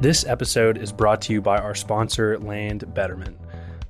This 0.00 0.24
episode 0.24 0.78
is 0.78 0.92
brought 0.92 1.20
to 1.22 1.32
you 1.32 1.42
by 1.42 1.58
our 1.58 1.74
sponsor, 1.74 2.38
Land 2.38 2.94
Betterment. 2.94 3.36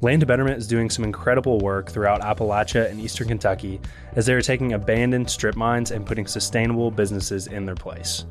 Land 0.00 0.26
Betterment 0.26 0.56
is 0.56 0.66
doing 0.66 0.88
some 0.88 1.04
incredible 1.04 1.58
work 1.58 1.90
throughout 1.90 2.22
Appalachia 2.22 2.90
and 2.90 2.98
eastern 2.98 3.28
Kentucky 3.28 3.78
as 4.16 4.24
they 4.24 4.32
are 4.32 4.40
taking 4.40 4.72
abandoned 4.72 5.28
strip 5.28 5.54
mines 5.54 5.90
and 5.90 6.06
putting 6.06 6.26
sustainable 6.26 6.90
businesses 6.90 7.46
in 7.46 7.66
their 7.66 7.74
place. 7.74 8.24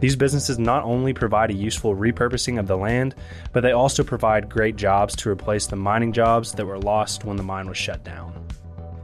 These 0.00 0.16
businesses 0.16 0.58
not 0.58 0.84
only 0.84 1.12
provide 1.12 1.50
a 1.50 1.54
useful 1.54 1.94
repurposing 1.94 2.58
of 2.58 2.66
the 2.66 2.78
land, 2.78 3.14
but 3.52 3.60
they 3.60 3.72
also 3.72 4.02
provide 4.02 4.48
great 4.48 4.76
jobs 4.76 5.14
to 5.16 5.28
replace 5.28 5.66
the 5.66 5.76
mining 5.76 6.14
jobs 6.14 6.52
that 6.52 6.64
were 6.64 6.78
lost 6.78 7.26
when 7.26 7.36
the 7.36 7.42
mine 7.42 7.68
was 7.68 7.76
shut 7.76 8.02
down. 8.04 8.32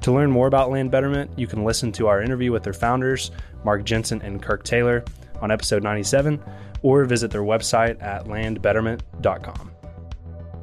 To 0.01 0.13
learn 0.13 0.31
more 0.31 0.47
about 0.47 0.71
Land 0.71 0.91
Betterment, 0.91 1.31
you 1.37 1.47
can 1.47 1.63
listen 1.63 1.93
to 1.93 2.07
our 2.07 2.23
interview 2.23 2.53
with 2.53 2.63
their 2.63 2.73
founders, 2.73 3.33
Mark 3.65 3.85
Jensen 3.85 4.23
and 4.23 4.43
Kirk 4.43 4.65
Taylor, 4.65 5.05
on 5.45 5.51
episode 5.51 5.83
97, 5.83 6.43
or 6.81 7.05
visit 7.05 7.31
their 7.31 7.43
website 7.43 8.03
at 8.03 8.25
landbetterment.com. 8.25 9.71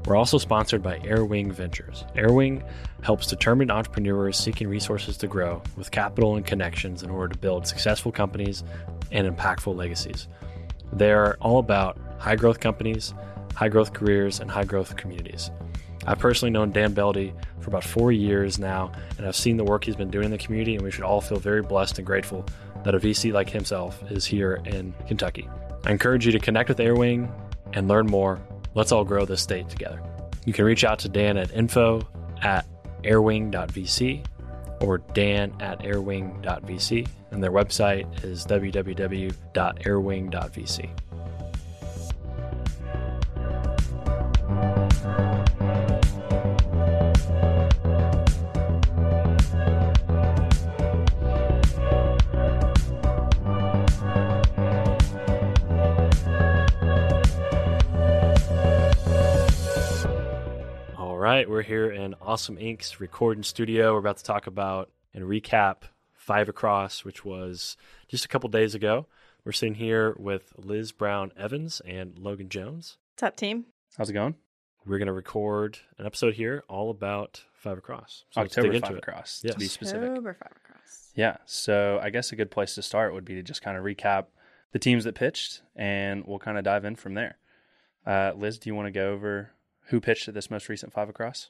We're 0.06 0.16
also 0.16 0.40
sponsored 0.40 0.82
by 0.82 0.98
Airwing 1.00 1.52
Ventures. 1.54 2.04
Airwing 2.16 2.68
helps 3.04 3.28
determined 3.28 3.70
entrepreneurs 3.70 4.38
seeking 4.38 4.68
resources 4.68 5.18
to 5.18 5.28
grow 5.28 5.62
with 5.78 5.92
capital 5.92 6.36
and 6.36 6.44
connections 6.44 7.04
in 7.04 7.12
order 7.12 7.32
to 7.32 7.40
build 7.40 7.68
successful 7.68 8.12
companies 8.12 8.64
and 9.12 9.28
impactful 9.28 9.76
legacies. 9.76 10.28
They're 10.92 11.38
all 11.38 11.60
about 11.60 12.00
high 12.18 12.36
growth 12.36 12.60
companies, 12.60 13.14
high 13.54 13.70
growth 13.70 13.94
careers, 13.94 14.40
and 14.40 14.50
high 14.50 14.66
growth 14.66 14.98
communities. 14.98 15.52
I've 16.08 16.18
personally 16.18 16.50
known 16.52 16.72
Dan 16.72 16.96
Beldy 16.96 17.34
for 17.60 17.70
about 17.70 17.84
four 17.84 18.12
years 18.12 18.58
now, 18.58 18.92
and 19.20 19.28
I've 19.28 19.36
seen 19.36 19.58
the 19.58 19.64
work 19.64 19.84
he's 19.84 19.96
been 19.96 20.10
doing 20.10 20.26
in 20.26 20.32
the 20.32 20.40
community, 20.40 20.74
and 20.74 20.84
we 20.84 20.90
should 20.90 21.04
all 21.04 21.22
feel 21.22 21.38
very 21.38 21.62
blessed 21.62 22.00
and 22.00 22.08
grateful 22.08 22.44
that 22.84 22.96
a 22.96 23.00
VC 23.00 23.34
like 23.34 23.50
himself 23.50 24.02
is 24.12 24.26
here 24.26 24.62
in 24.66 24.94
Kentucky. 25.08 25.50
I 25.86 25.92
encourage 25.92 26.26
you 26.26 26.32
to 26.32 26.40
connect 26.40 26.70
with 26.70 26.78
Airwing 26.78 27.32
and 27.74 27.88
learn 27.88 28.08
more. 28.08 28.40
Let's 28.74 28.92
all 28.92 29.04
grow 29.04 29.26
this 29.26 29.42
state 29.42 29.70
together. 29.70 30.02
You 30.46 30.54
can 30.54 30.66
reach 30.66 30.84
out 30.84 31.00
to 31.00 31.10
Dan 31.10 31.38
at 31.38 31.52
info 31.52 32.08
at 32.42 32.66
airwing.vc 33.04 34.26
or 34.82 35.00
dan 35.00 35.54
at 35.60 35.80
airwing.vc, 35.80 37.08
and 37.32 37.44
their 37.44 37.52
website 37.52 38.24
is 38.24 38.46
www.airwing.vc. 38.46 40.90
right, 61.22 61.48
we're 61.48 61.62
here 61.62 61.92
in 61.92 62.16
Awesome 62.20 62.58
Inc.'s 62.58 63.00
recording 63.00 63.44
studio. 63.44 63.94
We're 63.94 64.00
about 64.00 64.18
to 64.18 64.24
talk 64.24 64.48
about 64.48 64.90
and 65.14 65.24
recap 65.26 65.84
Five 66.16 66.50
Across, 66.50 67.06
which 67.06 67.24
was 67.24 67.78
just 68.08 68.26
a 68.26 68.28
couple 68.28 68.50
days 68.50 68.74
ago. 68.74 69.06
We're 69.46 69.52
sitting 69.52 69.76
here 69.76 70.16
with 70.18 70.52
Liz 70.58 70.92
Brown 70.92 71.32
Evans 71.38 71.80
and 71.86 72.18
Logan 72.18 72.50
Jones. 72.50 72.98
What's 73.14 73.22
up, 73.22 73.36
team? 73.36 73.66
How's 74.00 74.10
it 74.10 74.14
going? 74.14 74.34
We're 74.84 74.98
going 74.98 75.06
to 75.06 75.14
record 75.14 75.78
an 76.00 76.08
episode 76.08 76.34
here 76.34 76.64
all 76.68 76.90
about 76.90 77.44
Five 77.54 77.78
Across. 77.78 78.26
So 78.32 78.42
let's 78.42 78.56
dig 78.56 78.66
October 78.66 78.76
into 78.76 78.88
5 78.88 78.96
it. 78.96 78.98
across, 78.98 79.42
Yes. 79.44 79.54
to 79.54 79.60
be 79.60 79.68
specific. 79.68 80.10
October 80.10 80.34
five 80.34 80.54
across. 80.66 81.12
Yeah, 81.14 81.38
so 81.46 82.00
I 82.02 82.10
guess 82.10 82.32
a 82.32 82.36
good 82.36 82.50
place 82.50 82.74
to 82.74 82.82
start 82.82 83.14
would 83.14 83.26
be 83.26 83.36
to 83.36 83.44
just 83.44 83.62
kind 83.62 83.78
of 83.78 83.84
recap 83.84 84.26
the 84.72 84.80
teams 84.80 85.04
that 85.04 85.14
pitched, 85.14 85.62
and 85.76 86.26
we'll 86.26 86.40
kind 86.40 86.58
of 86.58 86.64
dive 86.64 86.84
in 86.84 86.96
from 86.96 87.14
there. 87.14 87.38
Uh, 88.08 88.32
Liz, 88.36 88.58
do 88.58 88.72
you 88.72 88.74
want 88.76 88.88
to 88.88 88.92
go 88.92 89.12
over 89.12 89.52
who 89.92 90.02
pitched 90.02 90.28
at 90.28 90.34
this 90.34 90.50
most 90.50 90.68
recent 90.70 90.92
five 90.92 91.10
across? 91.10 91.50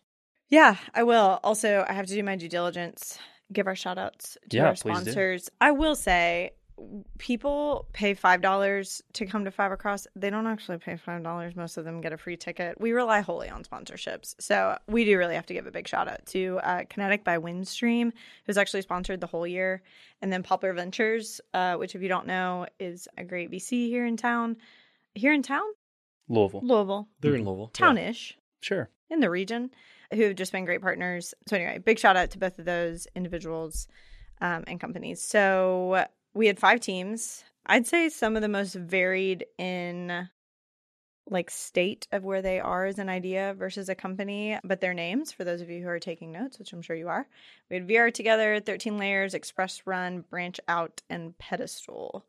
Yeah, 0.50 0.75
I 0.94 1.03
will. 1.03 1.40
Also, 1.44 1.85
I 1.88 1.94
have 1.94 2.07
to 2.07 2.13
do 2.13 2.24
my 2.24 2.35
due 2.35 2.50
diligence, 2.50 3.18
give 3.53 3.68
our 3.68 3.75
shout 3.75 3.97
outs 3.97 4.38
to 4.50 4.57
Yeah, 4.57 4.66
our 4.66 4.75
sponsors. 4.75 5.50
I 5.62 5.72
will 5.72 5.96
say 5.96 6.52
people 7.18 7.88
pay 7.94 8.13
five 8.13 8.41
dollars 8.41 9.02
to 9.13 9.25
come 9.25 9.46
to 9.46 9.52
Five 9.52 9.72
Across. 9.72 10.07
They 10.16 10.29
don't 10.29 10.47
actually 10.47 10.78
pay 10.78 10.97
five 10.97 11.24
dollars. 11.24 11.56
Most 11.56 11.78
of 11.78 11.85
them 11.85 12.02
get 12.02 12.13
a 12.13 12.18
free 12.18 12.38
ticket. 12.38 12.79
We 12.81 12.91
rely 12.91 13.22
wholly 13.22 13.50
on 13.50 13.63
sponsorships. 13.63 14.35
So 14.40 14.78
we 14.88 15.06
do 15.06 15.18
really 15.18 15.35
have 15.35 15.46
to 15.47 15.53
give 15.53 15.68
a 15.68 15.72
big 15.72 15.88
shout 15.88 16.08
out 16.08 16.25
to 16.28 16.59
uh, 16.63 16.84
Kinetic 16.90 17.23
by 17.23 17.38
Windstream, 17.38 18.12
who's 18.46 18.58
actually 18.58 18.81
sponsored 18.81 19.22
the 19.22 19.28
whole 19.28 19.47
year. 19.47 19.81
And 20.22 20.31
then 20.31 20.44
Poplar 20.44 20.73
Ventures, 20.73 21.41
uh, 21.53 21.75
which 21.75 21.96
if 21.96 22.02
you 22.02 22.09
don't 22.09 22.28
know, 22.28 22.66
is 22.79 23.08
a 23.18 23.23
great 23.23 23.52
VC 23.52 23.88
here 23.88 24.06
in 24.06 24.18
town. 24.18 24.58
Here 25.13 25.34
in 25.34 25.44
town? 25.44 25.63
Louisville. 26.31 26.62
Louisville. 26.64 27.08
They're 27.19 27.36
in 27.36 27.46
Louisville. 27.46 27.72
Yeah. 27.74 27.86
Townish. 27.88 28.38
Sure. 28.62 28.90
in 29.09 29.19
the 29.19 29.30
region 29.30 29.72
who 30.14 30.24
have 30.24 30.36
just 30.36 30.52
been 30.52 30.66
great 30.66 30.81
partners. 30.81 31.34
So 31.47 31.56
anyway, 31.56 31.80
big 31.80 32.00
shout 32.00 32.18
out 32.18 32.31
to 32.31 32.38
both 32.38 32.59
of 32.59 32.66
those 32.66 33.08
individuals 33.16 33.88
um, 34.41 34.64
and 34.68 34.80
companies. 34.80 35.22
So 35.22 36.06
we 36.34 36.47
had 36.47 36.59
five 36.59 36.80
teams. 36.80 37.44
I'd 37.66 37.88
say 37.88 38.09
some 38.09 38.36
of 38.36 38.41
the 38.41 38.47
most 38.47 38.74
varied 38.75 39.46
in 39.58 40.30
like 41.30 41.50
state 41.50 42.08
of 42.12 42.24
where 42.24 42.41
they 42.41 42.59
are 42.59 42.86
as 42.86 43.00
an 43.00 43.08
idea 43.08 43.56
versus 43.58 43.88
a 43.88 43.96
company, 43.96 44.59
but 44.64 44.81
their 44.81 44.94
names 44.94 45.31
for 45.31 45.44
those 45.44 45.62
of 45.62 45.70
you 45.70 45.81
who 45.81 45.88
are 45.88 46.00
taking 46.00 46.31
notes, 46.31 46.59
which 46.59 46.74
I'm 46.74 46.81
sure 46.81 46.96
you 46.96 47.08
are. 47.08 47.28
We 47.70 47.78
had 47.78 47.88
VR 47.88 48.14
together, 48.14 48.59
13 48.59 48.97
layers, 48.97 49.34
express 49.34 49.84
run, 49.86 50.25
branch 50.30 50.59
out, 50.68 51.02
and 51.09 51.38
pedestal. 51.38 52.25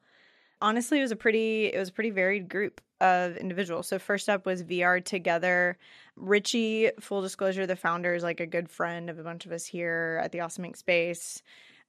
Honestly, 0.63 0.99
it 0.99 1.03
was 1.03 1.11
a 1.11 1.17
pretty 1.17 1.67
it 1.67 1.79
was 1.79 1.91
a 1.91 1.93
pretty 1.93 2.11
varied 2.11 2.49
group 2.49 2.81
of 3.01 3.37
individuals. 3.37 3.89
So 3.89 3.99
first 3.99 4.29
up 4.29 4.47
was 4.47 4.63
VR 4.63 5.05
together. 5.05 5.77
Richie, 6.17 6.91
full 7.01 7.21
disclosure, 7.21 7.67
the 7.67 7.77
founder 7.77 8.15
is 8.15 8.23
like 8.23 8.41
a 8.41 8.47
good 8.47 8.71
friend 8.71 9.11
of 9.11 9.19
a 9.19 9.25
bunch 9.25 9.45
of 9.45 9.53
us 9.53 9.67
here 9.67 10.21
at 10.23 10.31
the 10.31 10.41
Awesome 10.41 10.65
Inc. 10.65 10.77
space. 10.77 11.43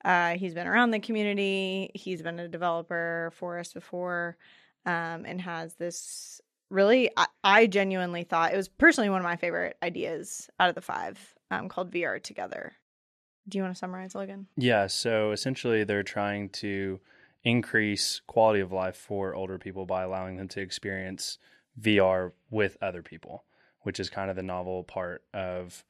Uh, 0.04 0.32
he's 0.32 0.54
been 0.54 0.68
around 0.68 0.92
the 0.92 1.00
community. 1.00 1.92
He's 1.94 2.22
been 2.22 2.40
a 2.40 2.48
developer 2.48 3.32
for 3.36 3.60
us 3.60 3.74
before, 3.74 4.38
um, 4.86 5.24
and 5.26 5.40
has 5.40 5.76
this 5.76 6.42
really. 6.70 7.10
I, 7.16 7.28
I 7.44 7.68
genuinely 7.68 8.24
thought 8.24 8.54
it 8.54 8.58
was 8.58 8.68
personally 8.68 9.10
one 9.10 9.22
of 9.22 9.24
my 9.24 9.38
favorite 9.38 9.78
ideas 9.84 10.50
out 10.60 10.70
of 10.70 10.76
the 10.76 10.82
five, 10.82 11.20
um, 11.52 11.70
called 11.70 11.92
VR 11.92 12.22
Together. 12.22 12.74
Do 13.48 13.58
you 13.58 13.64
want 13.64 13.76
to 13.76 13.80
summarize, 13.80 14.16
Logan? 14.16 14.48
Yeah, 14.58 14.88
so 14.88 15.32
essentially 15.32 15.84
they're 15.84 16.04
trying 16.04 16.50
to 16.50 17.00
increase 17.44 18.22
quality 18.28 18.60
of 18.60 18.72
life 18.72 18.96
for 18.96 19.36
older 19.36 19.58
people 19.58 19.86
by 19.86 20.04
allowing 20.04 20.38
them 20.38 20.48
to 20.50 20.62
experience 20.62 21.38
VR 21.80 22.32
with 22.50 22.78
other 22.82 23.02
people, 23.02 23.44
which 23.82 24.00
is 24.00 24.10
kind 24.10 24.30
of 24.30 24.36
the 24.36 24.44
novel 24.44 24.84
part 24.84 25.24
of 25.34 25.84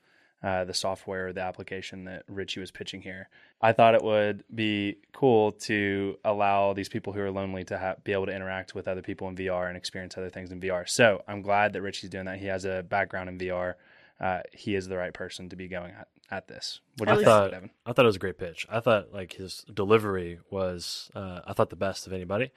uh, 0.43 0.65
the 0.65 0.73
software, 0.73 1.31
the 1.31 1.41
application 1.41 2.03
that 2.03 2.23
Richie 2.27 2.59
was 2.59 2.69
pitching 2.69 3.01
here. 3.01 3.29
I 3.61 3.71
thought 3.71 3.95
it 3.95 4.03
would 4.03 4.43
be 4.53 4.97
cool 5.13 5.53
to 5.53 6.17
allow 6.25 6.73
these 6.73 6.89
people 6.89 7.13
who 7.13 7.21
are 7.21 7.31
lonely 7.31 7.63
to 7.65 7.77
ha- 7.77 7.95
be 8.03 8.11
able 8.11 8.25
to 8.25 8.35
interact 8.35 8.75
with 8.75 8.89
other 8.89 9.01
people 9.01 9.29
in 9.29 9.38
VR 9.38 9.69
and 9.69 9.77
experience 9.77 10.17
other 10.17 10.29
things 10.29 10.51
in 10.51 10.59
VR. 10.59 10.88
So 10.88 11.23
I'm 11.29 11.41
glad 11.41 11.71
that 11.73 11.81
Richie's 11.81 12.09
doing 12.09 12.25
that. 12.25 12.39
He 12.39 12.47
has 12.47 12.65
a 12.65 12.83
background 12.83 13.29
in 13.29 13.38
VR. 13.38 13.75
Uh, 14.19 14.42
he 14.54 14.75
is 14.75 14.88
the 14.88 14.98
right 14.98 15.13
person 15.13 15.50
to 15.50 15.56
be 15.56 15.68
going 15.68 15.92
at, 15.92 16.07
at 16.31 16.48
this. 16.48 16.80
What 16.98 17.07
do 17.07 17.12
I 17.12 17.13
you 17.15 17.19
think, 17.19 17.25
thought- 17.27 17.51
Devin? 17.51 17.69
I 17.86 17.94
thought 17.94 18.06
it 18.06 18.07
was 18.07 18.15
a 18.15 18.19
great 18.19 18.38
pitch. 18.38 18.65
I 18.69 18.80
thought 18.80 19.12
like 19.13 19.33
his 19.33 19.65
delivery 19.74 20.39
was, 20.50 21.12
uh, 21.15 21.42
I 21.45 21.54
thought 21.54 21.69
the 21.69 21.75
best 21.75 22.07
of 22.07 22.13
anybody, 22.13 22.51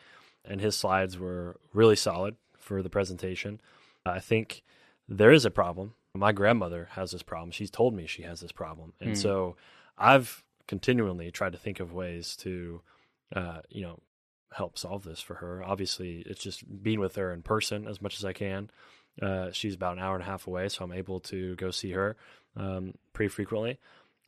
and 0.45 0.61
his 0.61 0.77
slides 0.77 1.19
were 1.19 1.57
really 1.73 1.97
solid 1.97 2.37
for 2.59 2.83
the 2.83 2.91
presentation. 2.91 3.61
I 4.05 4.21
think 4.21 4.63
there 5.09 5.33
is 5.33 5.45
a 5.45 5.51
problem. 5.51 5.95
My 6.15 6.33
grandmother 6.33 6.89
has 6.93 7.11
this 7.11 7.23
problem. 7.23 7.51
She's 7.51 7.71
told 7.71 7.95
me 7.95 8.07
she 8.07 8.23
has 8.23 8.41
this 8.41 8.53
problem, 8.53 8.93
and 9.01 9.11
Hmm. 9.11 9.15
so 9.17 9.57
I've 9.99 10.45
continually 10.69 11.31
tried 11.31 11.53
to 11.53 11.59
think 11.59 11.81
of 11.81 11.93
ways 11.93 12.37
to, 12.37 12.83
uh, 13.35 13.61
you 13.69 13.83
know, 13.83 14.01
help 14.53 14.79
solve 14.79 15.05
this 15.05 15.21
for 15.21 15.35
her. 15.37 15.63
Obviously, 15.65 16.21
it's 16.27 16.43
just 16.43 16.83
being 16.83 17.01
with 17.01 17.17
her 17.17 17.33
in 17.33 17.43
person 17.43 17.87
as 17.89 18.01
much 18.01 18.17
as 18.19 18.25
I 18.25 18.33
can. 18.33 18.71
Uh, 19.21 19.51
she's 19.51 19.75
about 19.75 19.97
an 19.97 20.03
hour 20.03 20.15
and 20.15 20.23
a 20.23 20.27
half 20.27 20.47
away, 20.47 20.69
so 20.69 20.85
I'm 20.85 20.93
able 20.93 21.21
to 21.21 21.57
go 21.57 21.71
see 21.71 21.93
her 21.93 22.17
um, 22.57 22.95
pretty 23.13 23.29
frequently. 23.29 23.79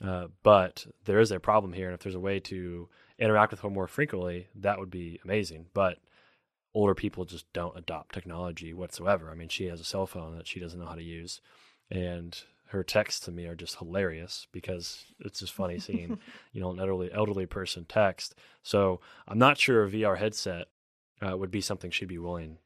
Uh, 0.05 0.29
but 0.43 0.87
there 1.05 1.21
is 1.21 1.31
a 1.31 1.41
problem 1.41 1.73
here, 1.73 1.87
and 1.87 1.95
if 1.95 2.01
there's 2.01 2.15
a 2.15 2.21
way 2.21 2.41
to 2.41 2.89
interact 3.19 3.51
with 3.51 3.61
her 3.61 3.71
more 3.71 3.89
frequently, 3.89 4.49
that 4.55 4.79
would 4.79 4.91
be 4.91 5.21
amazing. 5.25 5.67
But 5.75 5.99
older 6.73 6.95
people 6.95 7.25
just 7.25 7.53
don't 7.53 7.77
adopt 7.77 8.15
technology 8.15 8.73
whatsoever. 8.73 9.31
I 9.31 9.35
mean, 9.35 9.49
she 9.49 9.67
has 9.67 9.81
a 9.81 9.85
cell 9.85 10.07
phone 10.07 10.37
that 10.37 10.47
she 10.47 10.61
doesn't 10.61 10.79
know 10.79 10.87
how 10.87 10.95
to 10.95 11.03
use, 11.03 11.41
and 11.91 12.41
her 12.69 12.85
texts 12.85 13.21
to 13.25 13.33
me 13.33 13.47
are 13.47 13.55
just 13.55 13.79
hilarious 13.79 14.47
because 14.53 15.07
it's 15.21 15.41
just 15.41 15.55
funny 15.55 15.79
seeing 15.79 16.19
you 16.53 16.61
know 16.61 16.71
an 16.71 16.79
elderly 16.79 17.11
elderly 17.13 17.47
person 17.47 17.85
text. 17.89 18.35
So 18.63 19.01
I'm 19.27 19.39
not 19.39 19.59
sure 19.59 19.85
a 19.85 19.91
VR 19.91 20.19
headset 20.19 20.67
uh, 21.21 21.37
would 21.37 21.51
be 21.51 21.61
something 21.61 21.91
she'd 21.91 22.09
be 22.09 22.19
willing 22.19 22.59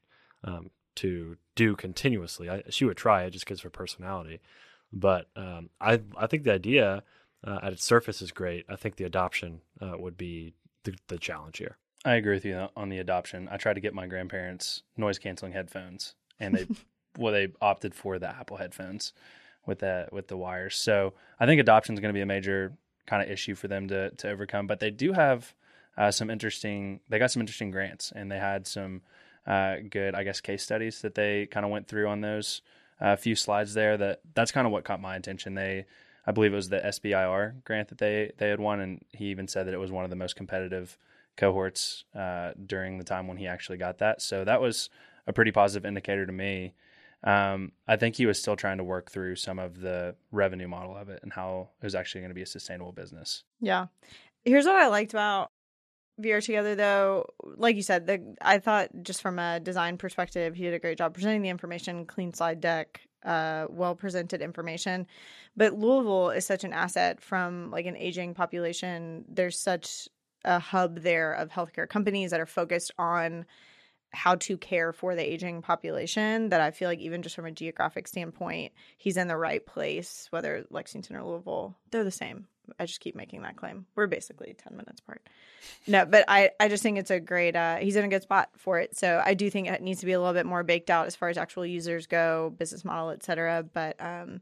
um, 0.43 0.69
to 0.95 1.37
do 1.55 1.75
continuously. 1.75 2.49
I, 2.49 2.63
she 2.69 2.85
would 2.85 2.97
try 2.97 3.23
it 3.23 3.31
just 3.31 3.45
because 3.45 3.59
of 3.59 3.63
her 3.63 3.69
personality, 3.69 4.39
but 4.91 5.27
um, 5.35 5.69
I 5.79 6.01
I 6.17 6.27
think 6.27 6.43
the 6.43 6.53
idea 6.53 7.03
uh, 7.45 7.59
at 7.61 7.73
its 7.73 7.83
surface 7.83 8.21
is 8.21 8.31
great. 8.31 8.65
I 8.69 8.75
think 8.75 8.95
the 8.95 9.03
adoption 9.03 9.61
uh, 9.81 9.93
would 9.97 10.17
be 10.17 10.53
the, 10.83 10.95
the 11.07 11.17
challenge 11.17 11.57
here. 11.57 11.77
I 12.05 12.15
agree 12.15 12.35
with 12.35 12.45
you 12.45 12.67
on 12.75 12.89
the 12.89 12.99
adoption. 12.99 13.47
I 13.49 13.57
tried 13.57 13.75
to 13.75 13.81
get 13.81 13.93
my 13.93 14.07
grandparents 14.07 14.83
noise 14.97 15.19
canceling 15.19 15.53
headphones, 15.53 16.15
and 16.39 16.55
they 16.55 16.67
well 17.17 17.33
they 17.33 17.49
opted 17.61 17.95
for 17.95 18.19
the 18.19 18.29
Apple 18.29 18.57
headphones 18.57 19.13
with 19.65 19.79
that 19.79 20.11
with 20.11 20.27
the 20.27 20.37
wires. 20.37 20.75
So 20.75 21.13
I 21.39 21.45
think 21.45 21.61
adoption 21.61 21.93
is 21.93 21.99
going 21.99 22.13
to 22.13 22.17
be 22.17 22.21
a 22.21 22.25
major 22.25 22.73
kind 23.05 23.21
of 23.21 23.29
issue 23.29 23.55
for 23.55 23.67
them 23.67 23.87
to 23.87 24.11
to 24.11 24.29
overcome. 24.29 24.67
But 24.67 24.79
they 24.79 24.91
do 24.91 25.13
have 25.13 25.53
uh, 25.97 26.11
some 26.11 26.29
interesting. 26.29 26.99
They 27.09 27.19
got 27.19 27.31
some 27.31 27.41
interesting 27.41 27.71
grants, 27.71 28.11
and 28.15 28.31
they 28.31 28.39
had 28.39 28.67
some 28.67 29.01
uh, 29.45 29.75
good, 29.89 30.15
I 30.15 30.23
guess, 30.23 30.41
case 30.41 30.63
studies 30.63 31.01
that 31.01 31.15
they 31.15 31.45
kind 31.47 31.65
of 31.65 31.71
went 31.71 31.87
through 31.87 32.07
on 32.07 32.21
those 32.21 32.61
uh, 33.01 33.15
few 33.15 33.35
slides 33.35 33.73
there. 33.73 33.97
That 33.97 34.21
that's 34.33 34.51
kind 34.51 34.65
of 34.65 34.71
what 34.71 34.83
caught 34.83 35.01
my 35.01 35.15
attention. 35.15 35.55
They, 35.55 35.85
I 36.25 36.31
believe 36.31 36.53
it 36.53 36.55
was 36.55 36.69
the 36.69 36.79
SBIR 36.79 37.63
grant 37.63 37.89
that 37.89 37.97
they 37.97 38.31
they 38.37 38.49
had 38.49 38.59
won, 38.59 38.79
and 38.79 39.03
he 39.11 39.25
even 39.25 39.47
said 39.47 39.67
that 39.67 39.73
it 39.73 39.79
was 39.79 39.91
one 39.91 40.03
of 40.03 40.09
the 40.09 40.15
most 40.15 40.35
competitive 40.35 40.97
cohorts 41.35 42.05
uh, 42.15 42.51
during 42.65 42.97
the 42.97 43.03
time 43.03 43.27
when 43.27 43.37
he 43.37 43.47
actually 43.47 43.77
got 43.77 43.97
that. 43.99 44.21
So 44.21 44.43
that 44.43 44.61
was 44.61 44.89
a 45.27 45.33
pretty 45.33 45.51
positive 45.51 45.85
indicator 45.85 46.25
to 46.25 46.31
me. 46.31 46.73
Um, 47.23 47.71
I 47.87 47.95
think 47.95 48.15
he 48.15 48.25
was 48.25 48.37
still 48.37 48.57
trying 48.57 48.77
to 48.77 48.83
work 48.83 49.09
through 49.09 49.37
some 49.37 49.57
of 49.57 49.79
the 49.79 50.15
revenue 50.31 50.67
model 50.67 50.95
of 50.95 51.09
it 51.09 51.21
and 51.23 51.31
how 51.31 51.69
it 51.81 51.85
was 51.85 51.95
actually 51.95 52.21
going 52.21 52.31
to 52.31 52.35
be 52.35 52.41
a 52.41 52.45
sustainable 52.45 52.91
business. 52.91 53.43
Yeah. 53.61 53.87
Here's 54.43 54.65
what 54.65 54.75
I 54.75 54.87
liked 54.87 55.13
about 55.13 55.49
VR 56.21 56.43
together 56.43 56.75
though. 56.75 57.25
Like 57.43 57.75
you 57.75 57.81
said, 57.81 58.05
the 58.05 58.35
I 58.41 58.59
thought 58.59 58.89
just 59.01 59.21
from 59.21 59.39
a 59.39 59.59
design 59.59 59.97
perspective, 59.97 60.55
he 60.55 60.63
did 60.63 60.73
a 60.73 60.79
great 60.79 60.97
job 60.97 61.13
presenting 61.13 61.41
the 61.41 61.49
information, 61.49 62.05
clean 62.05 62.33
slide 62.33 62.61
deck, 62.61 63.01
uh, 63.25 63.65
well 63.69 63.95
presented 63.95 64.41
information. 64.41 65.07
But 65.55 65.73
Louisville 65.73 66.29
is 66.31 66.45
such 66.45 66.63
an 66.63 66.73
asset 66.73 67.21
from 67.21 67.71
like 67.71 67.85
an 67.85 67.97
aging 67.97 68.33
population. 68.33 69.25
There's 69.27 69.59
such 69.59 70.07
a 70.45 70.59
hub 70.59 70.99
there 70.99 71.33
of 71.33 71.49
healthcare 71.49 71.87
companies 71.87 72.31
that 72.31 72.39
are 72.39 72.45
focused 72.45 72.91
on 72.97 73.45
how 74.11 74.35
to 74.35 74.57
care 74.57 74.93
for 74.93 75.15
the 75.15 75.23
aging 75.23 75.61
population 75.61 76.49
that 76.49 76.61
I 76.61 76.71
feel 76.71 76.87
like 76.87 76.99
even 76.99 77.23
just 77.23 77.35
from 77.35 77.45
a 77.45 77.51
geographic 77.51 78.07
standpoint, 78.07 78.73
he's 78.97 79.17
in 79.17 79.27
the 79.27 79.37
right 79.37 79.65
place, 79.65 80.27
whether 80.29 80.65
Lexington 80.69 81.15
or 81.15 81.23
Louisville, 81.23 81.75
they're 81.89 82.03
the 82.03 82.11
same. 82.11 82.47
I 82.79 82.85
just 82.85 82.99
keep 82.99 83.15
making 83.15 83.41
that 83.43 83.55
claim. 83.55 83.85
We're 83.95 84.07
basically 84.07 84.55
10 84.57 84.75
minutes 84.75 85.01
apart. 85.01 85.21
No, 85.87 86.05
but 86.05 86.25
I, 86.27 86.51
I 86.59 86.67
just 86.67 86.83
think 86.83 86.97
it's 86.97 87.11
a 87.11 87.19
great, 87.19 87.55
uh, 87.55 87.77
he's 87.77 87.95
in 87.95 88.05
a 88.05 88.07
good 88.07 88.21
spot 88.21 88.49
for 88.57 88.79
it. 88.79 88.97
So 88.97 89.21
I 89.23 89.33
do 89.33 89.49
think 89.49 89.67
it 89.67 89.81
needs 89.81 89.99
to 90.01 90.05
be 90.05 90.13
a 90.13 90.19
little 90.19 90.33
bit 90.33 90.45
more 90.45 90.63
baked 90.63 90.89
out 90.89 91.07
as 91.07 91.15
far 91.15 91.29
as 91.29 91.37
actual 91.37 91.65
users 91.65 92.07
go, 92.07 92.53
business 92.57 92.85
model, 92.85 93.09
et 93.09 93.23
cetera. 93.23 93.63
But, 93.63 94.01
um, 94.01 94.41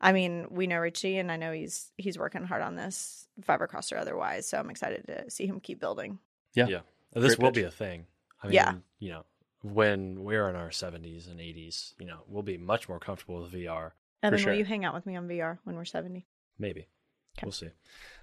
I 0.00 0.12
mean, 0.12 0.46
we 0.50 0.66
know 0.66 0.78
Richie 0.78 1.18
and 1.18 1.30
I 1.30 1.36
know 1.36 1.52
he's, 1.52 1.92
he's 1.96 2.18
working 2.18 2.44
hard 2.44 2.62
on 2.62 2.76
this 2.76 3.26
Five 3.42 3.60
Across 3.60 3.92
or 3.92 3.98
otherwise. 3.98 4.48
So 4.48 4.58
I'm 4.58 4.70
excited 4.70 5.06
to 5.06 5.30
see 5.30 5.46
him 5.46 5.60
keep 5.60 5.80
building. 5.80 6.18
Yeah. 6.54 6.66
Yeah. 6.66 6.80
This 7.14 7.36
Great 7.36 7.38
will 7.38 7.52
pitch. 7.52 7.62
be 7.62 7.62
a 7.64 7.70
thing. 7.70 8.06
I 8.42 8.46
mean, 8.46 8.54
yeah. 8.54 8.74
you 8.98 9.10
know, 9.10 9.24
when 9.62 10.24
we're 10.24 10.48
in 10.48 10.56
our 10.56 10.70
70s 10.70 11.30
and 11.30 11.40
80s, 11.40 11.94
you 11.98 12.06
know, 12.06 12.18
we'll 12.26 12.42
be 12.42 12.58
much 12.58 12.88
more 12.88 12.98
comfortable 12.98 13.40
with 13.40 13.52
VR. 13.52 13.92
Evan, 14.22 14.38
sure. 14.38 14.52
will 14.52 14.58
you 14.58 14.64
hang 14.64 14.84
out 14.84 14.94
with 14.94 15.06
me 15.06 15.16
on 15.16 15.28
VR 15.28 15.58
when 15.64 15.76
we're 15.76 15.84
70? 15.84 16.26
Maybe. 16.58 16.88
Okay. 17.36 17.44
We'll 17.46 17.52
see. 17.52 17.70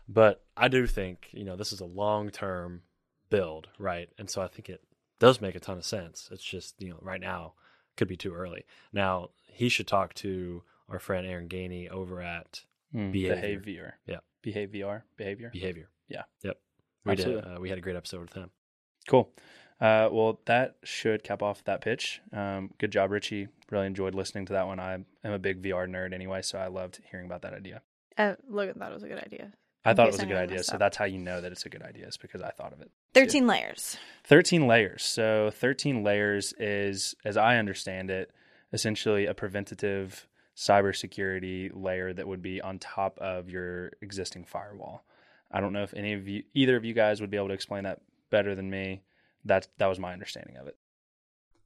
But 0.07 0.43
I 0.57 0.67
do 0.67 0.87
think, 0.87 1.27
you 1.31 1.43
know, 1.43 1.55
this 1.55 1.71
is 1.71 1.81
a 1.81 1.85
long 1.85 2.29
term 2.29 2.81
build, 3.29 3.69
right? 3.77 4.09
And 4.17 4.29
so 4.29 4.41
I 4.41 4.47
think 4.47 4.69
it 4.69 4.81
does 5.19 5.41
make 5.41 5.55
a 5.55 5.59
ton 5.59 5.77
of 5.77 5.85
sense. 5.85 6.29
It's 6.31 6.43
just, 6.43 6.81
you 6.81 6.89
know, 6.89 6.99
right 7.01 7.21
now 7.21 7.53
could 7.97 8.07
be 8.07 8.17
too 8.17 8.33
early. 8.33 8.65
Now, 8.91 9.29
he 9.47 9.69
should 9.69 9.87
talk 9.87 10.13
to 10.15 10.63
our 10.87 10.99
friend 10.99 11.27
Aaron 11.27 11.47
Gainey 11.47 11.89
over 11.89 12.21
at 12.21 12.63
mm, 12.93 13.11
Behavior. 13.11 13.35
Behavior. 13.35 13.99
Yeah. 14.07 14.19
Behavior. 14.41 15.03
Behavior. 15.17 15.49
Behavior. 15.51 15.89
Yeah. 16.07 16.23
Yep. 16.43 16.57
We 17.05 17.11
Absolutely. 17.11 17.41
did. 17.41 17.57
Uh, 17.57 17.59
we 17.59 17.69
had 17.69 17.77
a 17.77 17.81
great 17.81 17.95
episode 17.95 18.21
with 18.21 18.33
him. 18.33 18.49
Cool. 19.07 19.31
Uh, 19.79 20.09
well, 20.11 20.41
that 20.45 20.75
should 20.83 21.23
cap 21.23 21.41
off 21.41 21.63
that 21.63 21.81
pitch. 21.81 22.21
Um, 22.33 22.71
good 22.79 22.91
job, 22.91 23.11
Richie. 23.11 23.47
Really 23.69 23.87
enjoyed 23.87 24.13
listening 24.13 24.45
to 24.47 24.53
that 24.53 24.67
one. 24.67 24.79
I 24.79 24.93
am 24.93 25.31
a 25.31 25.39
big 25.39 25.61
VR 25.61 25.87
nerd 25.87 26.13
anyway, 26.13 26.41
so 26.41 26.57
I 26.57 26.67
loved 26.67 26.99
hearing 27.09 27.25
about 27.25 27.43
that 27.43 27.53
idea. 27.53 27.81
Uh, 28.19 28.35
Logan 28.49 28.75
thought 28.77 28.91
it 28.91 28.95
was 28.95 29.03
a 29.03 29.07
good 29.07 29.23
idea. 29.23 29.53
I 29.85 29.93
thought 29.93 30.09
it 30.09 30.11
was 30.11 30.21
a 30.21 30.25
good 30.25 30.35
idea. 30.35 30.61
So 30.61 30.77
that's 30.77 30.97
how 30.97 31.05
you 31.05 31.17
know 31.17 31.39
that 31.39 31.53
it's 31.53 31.65
a 31.65 31.69
good 31.69 31.81
idea, 31.81 32.05
is 32.05 32.17
because 32.17 32.41
I 32.41 32.51
thought 32.51 32.73
of 32.73 32.81
it. 32.81 32.91
13 33.13 33.47
layers. 33.47 33.97
13 34.25 34.67
layers. 34.67 35.03
So 35.03 35.51
13 35.53 36.03
layers 36.03 36.53
is, 36.59 37.15
as 37.23 37.37
I 37.37 37.57
understand 37.57 38.11
it, 38.11 38.29
essentially 38.73 39.25
a 39.25 39.33
preventative 39.33 40.27
cybersecurity 40.55 41.71
layer 41.73 42.11
that 42.11 42.27
would 42.27 42.41
be 42.41 42.59
on 42.59 42.77
top 42.77 43.17
of 43.19 43.49
your 43.49 43.93
existing 44.01 44.43
firewall. 44.43 45.05
I 45.49 45.61
don't 45.61 45.71
know 45.71 45.83
if 45.83 45.93
any 45.93 46.11
of 46.11 46.27
you, 46.27 46.43
either 46.53 46.75
of 46.75 46.83
you 46.83 46.93
guys 46.93 47.21
would 47.21 47.31
be 47.31 47.37
able 47.37 47.47
to 47.47 47.53
explain 47.53 47.85
that 47.85 48.01
better 48.29 48.53
than 48.53 48.69
me. 48.69 49.01
That 49.45 49.69
that 49.77 49.87
was 49.87 49.97
my 49.97 50.11
understanding 50.11 50.57
of 50.57 50.67
it. 50.67 50.75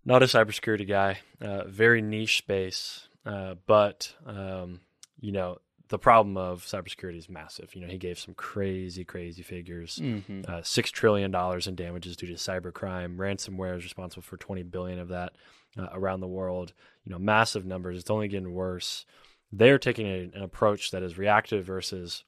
Not 0.05 0.21
a 0.21 0.27
cybersecurity 0.27 0.87
guy, 0.87 1.17
uh, 1.41 1.63
very 1.63 2.01
niche 2.03 2.37
space, 2.37 3.07
uh, 3.25 3.55
but 3.65 4.13
um, 4.27 4.81
you 5.19 5.31
know 5.31 5.57
the 5.93 5.99
problem 5.99 6.37
of 6.37 6.63
cybersecurity 6.63 7.19
is 7.19 7.29
massive. 7.29 7.75
You 7.75 7.81
know, 7.81 7.87
he 7.87 7.99
gave 7.99 8.17
some 8.17 8.33
crazy, 8.33 9.05
crazy 9.05 9.43
figures. 9.43 9.99
Mm-hmm. 10.01 10.41
Uh, 10.47 10.63
Six 10.63 10.89
trillion 10.89 11.29
dollars 11.29 11.67
in 11.67 11.75
damages 11.75 12.17
due 12.17 12.25
to 12.25 12.33
cybercrime. 12.33 13.15
Ransomware 13.17 13.77
is 13.77 13.83
responsible 13.83 14.23
for 14.23 14.37
twenty 14.37 14.63
billion 14.63 14.97
of 14.97 15.09
that 15.09 15.33
uh, 15.77 15.89
around 15.93 16.21
the 16.21 16.27
world. 16.27 16.73
You 17.05 17.11
know, 17.11 17.19
massive 17.19 17.63
numbers. 17.63 17.99
It's 17.99 18.09
only 18.09 18.27
getting 18.27 18.53
worse. 18.53 19.05
They're 19.51 19.77
taking 19.77 20.07
a, 20.07 20.31
an 20.33 20.41
approach 20.41 20.89
that 20.89 21.03
is 21.03 21.19
reactive 21.19 21.63
versus 21.63 22.23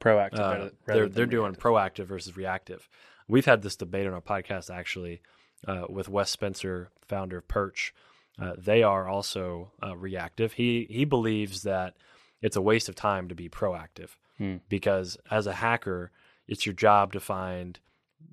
proactive. 0.00 0.38
Uh, 0.38 0.70
they're 0.86 1.10
they're 1.10 1.26
doing 1.26 1.54
proactive 1.56 2.06
versus 2.06 2.38
reactive. 2.38 2.88
We've 3.28 3.44
had 3.44 3.60
this 3.60 3.76
debate 3.76 4.06
on 4.06 4.14
our 4.14 4.22
podcast 4.22 4.74
actually 4.74 5.20
uh, 5.68 5.84
with 5.90 6.08
Wes 6.08 6.30
Spencer, 6.30 6.88
founder 7.06 7.36
of 7.36 7.48
Perch. 7.48 7.92
Uh, 8.40 8.54
they 8.56 8.82
are 8.82 9.06
also 9.06 9.72
uh, 9.82 9.94
reactive. 9.94 10.54
He 10.54 10.86
he 10.88 11.04
believes 11.04 11.64
that 11.64 11.96
it's 12.44 12.56
a 12.56 12.62
waste 12.62 12.90
of 12.90 12.94
time 12.94 13.28
to 13.28 13.34
be 13.34 13.48
proactive 13.48 14.10
hmm. 14.36 14.56
because 14.68 15.16
as 15.30 15.46
a 15.46 15.54
hacker, 15.54 16.12
it's 16.46 16.66
your 16.66 16.74
job 16.74 17.14
to 17.14 17.18
find 17.18 17.80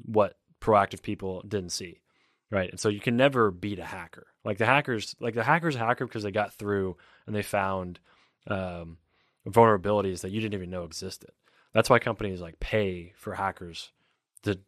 what 0.03 0.37
proactive 0.59 1.01
people 1.01 1.41
didn't 1.47 1.71
see, 1.71 2.01
right? 2.49 2.69
And 2.69 2.77
so 2.77 2.89
you 2.89 2.99
can 2.99 3.15
never 3.15 3.51
beat 3.51 3.79
a 3.79 3.85
hacker. 3.85 4.27
Like 4.43 4.57
the 4.57 4.65
hackers, 4.65 5.15
like 5.21 5.33
the 5.33 5.45
hackers 5.45 5.75
hacker 5.75 6.05
because 6.05 6.23
they 6.23 6.31
got 6.31 6.53
through 6.53 6.97
and 7.25 7.33
they 7.33 7.41
found 7.41 8.01
um, 8.47 8.97
vulnerabilities 9.47 10.19
that 10.21 10.31
you 10.31 10.41
didn't 10.41 10.55
even 10.55 10.69
know 10.69 10.83
existed. 10.83 11.31
That's 11.73 11.89
why 11.89 11.99
companies 11.99 12.41
like 12.41 12.59
pay 12.59 13.13
for 13.15 13.33
hackers 13.33 13.91
to 14.43 14.59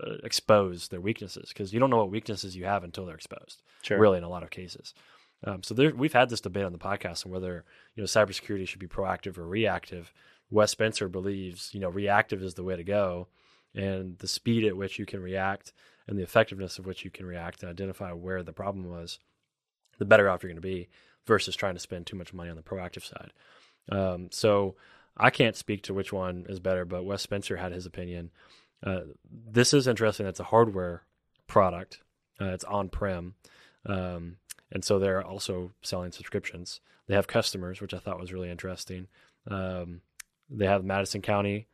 uh, 0.00 0.18
expose 0.22 0.86
their 0.86 1.00
weaknesses 1.00 1.48
because 1.48 1.74
you 1.74 1.80
don't 1.80 1.90
know 1.90 1.96
what 1.96 2.12
weaknesses 2.12 2.54
you 2.54 2.66
have 2.66 2.84
until 2.84 3.06
they're 3.06 3.16
exposed. 3.16 3.60
Sure. 3.82 3.98
Really, 3.98 4.18
in 4.18 4.24
a 4.24 4.30
lot 4.30 4.44
of 4.44 4.50
cases. 4.50 4.94
Um, 5.46 5.62
so 5.62 5.74
there, 5.74 5.94
we've 5.94 6.12
had 6.12 6.30
this 6.30 6.40
debate 6.40 6.64
on 6.64 6.72
the 6.72 6.78
podcast 6.78 7.26
on 7.26 7.32
whether 7.32 7.64
you 7.94 8.02
know 8.02 8.06
cybersecurity 8.06 8.66
should 8.66 8.80
be 8.80 8.86
proactive 8.86 9.38
or 9.38 9.46
reactive. 9.46 10.12
Wes 10.50 10.70
Spencer 10.70 11.08
believes 11.08 11.70
you 11.72 11.80
know 11.80 11.88
reactive 11.88 12.42
is 12.42 12.54
the 12.54 12.64
way 12.64 12.76
to 12.76 12.84
go, 12.84 13.28
and 13.74 14.18
the 14.18 14.28
speed 14.28 14.64
at 14.64 14.76
which 14.76 14.98
you 14.98 15.06
can 15.06 15.20
react 15.20 15.72
and 16.06 16.18
the 16.18 16.22
effectiveness 16.22 16.78
of 16.78 16.86
which 16.86 17.04
you 17.04 17.10
can 17.10 17.26
react 17.26 17.62
and 17.62 17.70
identify 17.70 18.12
where 18.12 18.42
the 18.42 18.52
problem 18.52 18.88
was, 18.88 19.18
the 19.98 20.04
better 20.04 20.28
off 20.28 20.42
you're 20.42 20.50
going 20.50 20.60
to 20.60 20.60
be 20.60 20.88
versus 21.26 21.56
trying 21.56 21.74
to 21.74 21.80
spend 21.80 22.06
too 22.06 22.16
much 22.16 22.34
money 22.34 22.50
on 22.50 22.56
the 22.56 22.62
proactive 22.62 23.04
side. 23.04 23.32
Um, 23.90 24.28
so 24.30 24.76
I 25.16 25.30
can't 25.30 25.56
speak 25.56 25.82
to 25.84 25.94
which 25.94 26.12
one 26.12 26.46
is 26.48 26.60
better, 26.60 26.84
but 26.84 27.04
Wes 27.04 27.22
Spencer 27.22 27.56
had 27.56 27.72
his 27.72 27.86
opinion. 27.86 28.30
Uh, 28.84 29.00
this 29.30 29.72
is 29.72 29.86
interesting. 29.86 30.26
It's 30.26 30.40
a 30.40 30.44
hardware 30.44 31.02
product. 31.46 32.00
Uh, 32.40 32.46
it's 32.46 32.64
on 32.64 32.88
prem, 32.88 33.34
um, 33.86 34.36
and 34.72 34.84
so 34.84 34.98
they're 34.98 35.24
also 35.24 35.72
selling 35.82 36.12
subscriptions. 36.12 36.80
They 37.06 37.14
have 37.14 37.26
customers, 37.26 37.80
which 37.80 37.94
I 37.94 37.98
thought 37.98 38.20
was 38.20 38.32
really 38.32 38.50
interesting. 38.50 39.08
Um, 39.48 40.00
they 40.50 40.66
have 40.66 40.84
Madison 40.84 41.22
County 41.22 41.66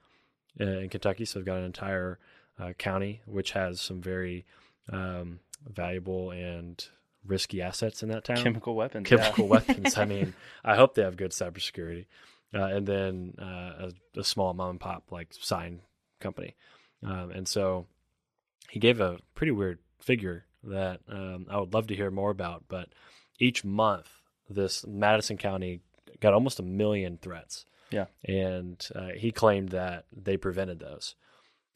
uh, 0.60 0.64
in 0.64 0.88
Kentucky, 0.88 1.24
so 1.24 1.38
they've 1.38 1.46
got 1.46 1.58
an 1.58 1.64
entire 1.64 2.18
uh, 2.58 2.72
county 2.74 3.22
which 3.26 3.52
has 3.52 3.80
some 3.80 4.00
very 4.00 4.44
um, 4.92 5.40
valuable 5.66 6.30
and 6.30 6.84
risky 7.24 7.62
assets 7.62 8.02
in 8.02 8.08
that 8.10 8.24
town. 8.24 8.42
Chemical 8.42 8.74
weapons. 8.74 9.08
Chemical 9.08 9.44
yeah. 9.44 9.50
weapons. 9.50 9.98
I 9.98 10.04
mean, 10.04 10.34
I 10.64 10.76
hope 10.76 10.94
they 10.94 11.02
have 11.02 11.16
good 11.16 11.32
cybersecurity. 11.32 12.06
Uh, 12.52 12.64
and 12.64 12.86
then 12.86 13.34
uh, 13.40 13.88
a, 14.16 14.20
a, 14.20 14.24
small 14.24 14.52
mom 14.54 14.70
and 14.70 14.80
pop 14.80 15.04
like 15.12 15.28
sign 15.32 15.82
company. 16.18 16.56
Um, 17.04 17.30
and 17.30 17.46
so 17.46 17.86
he 18.68 18.80
gave 18.80 19.00
a 19.00 19.18
pretty 19.34 19.52
weird 19.52 19.78
figure 20.00 20.46
that 20.64 21.00
um, 21.08 21.46
I 21.50 21.58
would 21.58 21.74
love 21.74 21.86
to 21.88 21.96
hear 21.96 22.10
more 22.10 22.30
about. 22.30 22.64
But 22.68 22.88
each 23.38 23.64
month, 23.64 24.08
this 24.48 24.86
Madison 24.86 25.36
County 25.36 25.80
got 26.20 26.34
almost 26.34 26.60
a 26.60 26.62
million 26.62 27.18
threats. 27.20 27.64
Yeah. 27.90 28.06
And 28.24 28.86
uh, 28.94 29.08
he 29.16 29.32
claimed 29.32 29.70
that 29.70 30.04
they 30.12 30.36
prevented 30.36 30.78
those. 30.78 31.14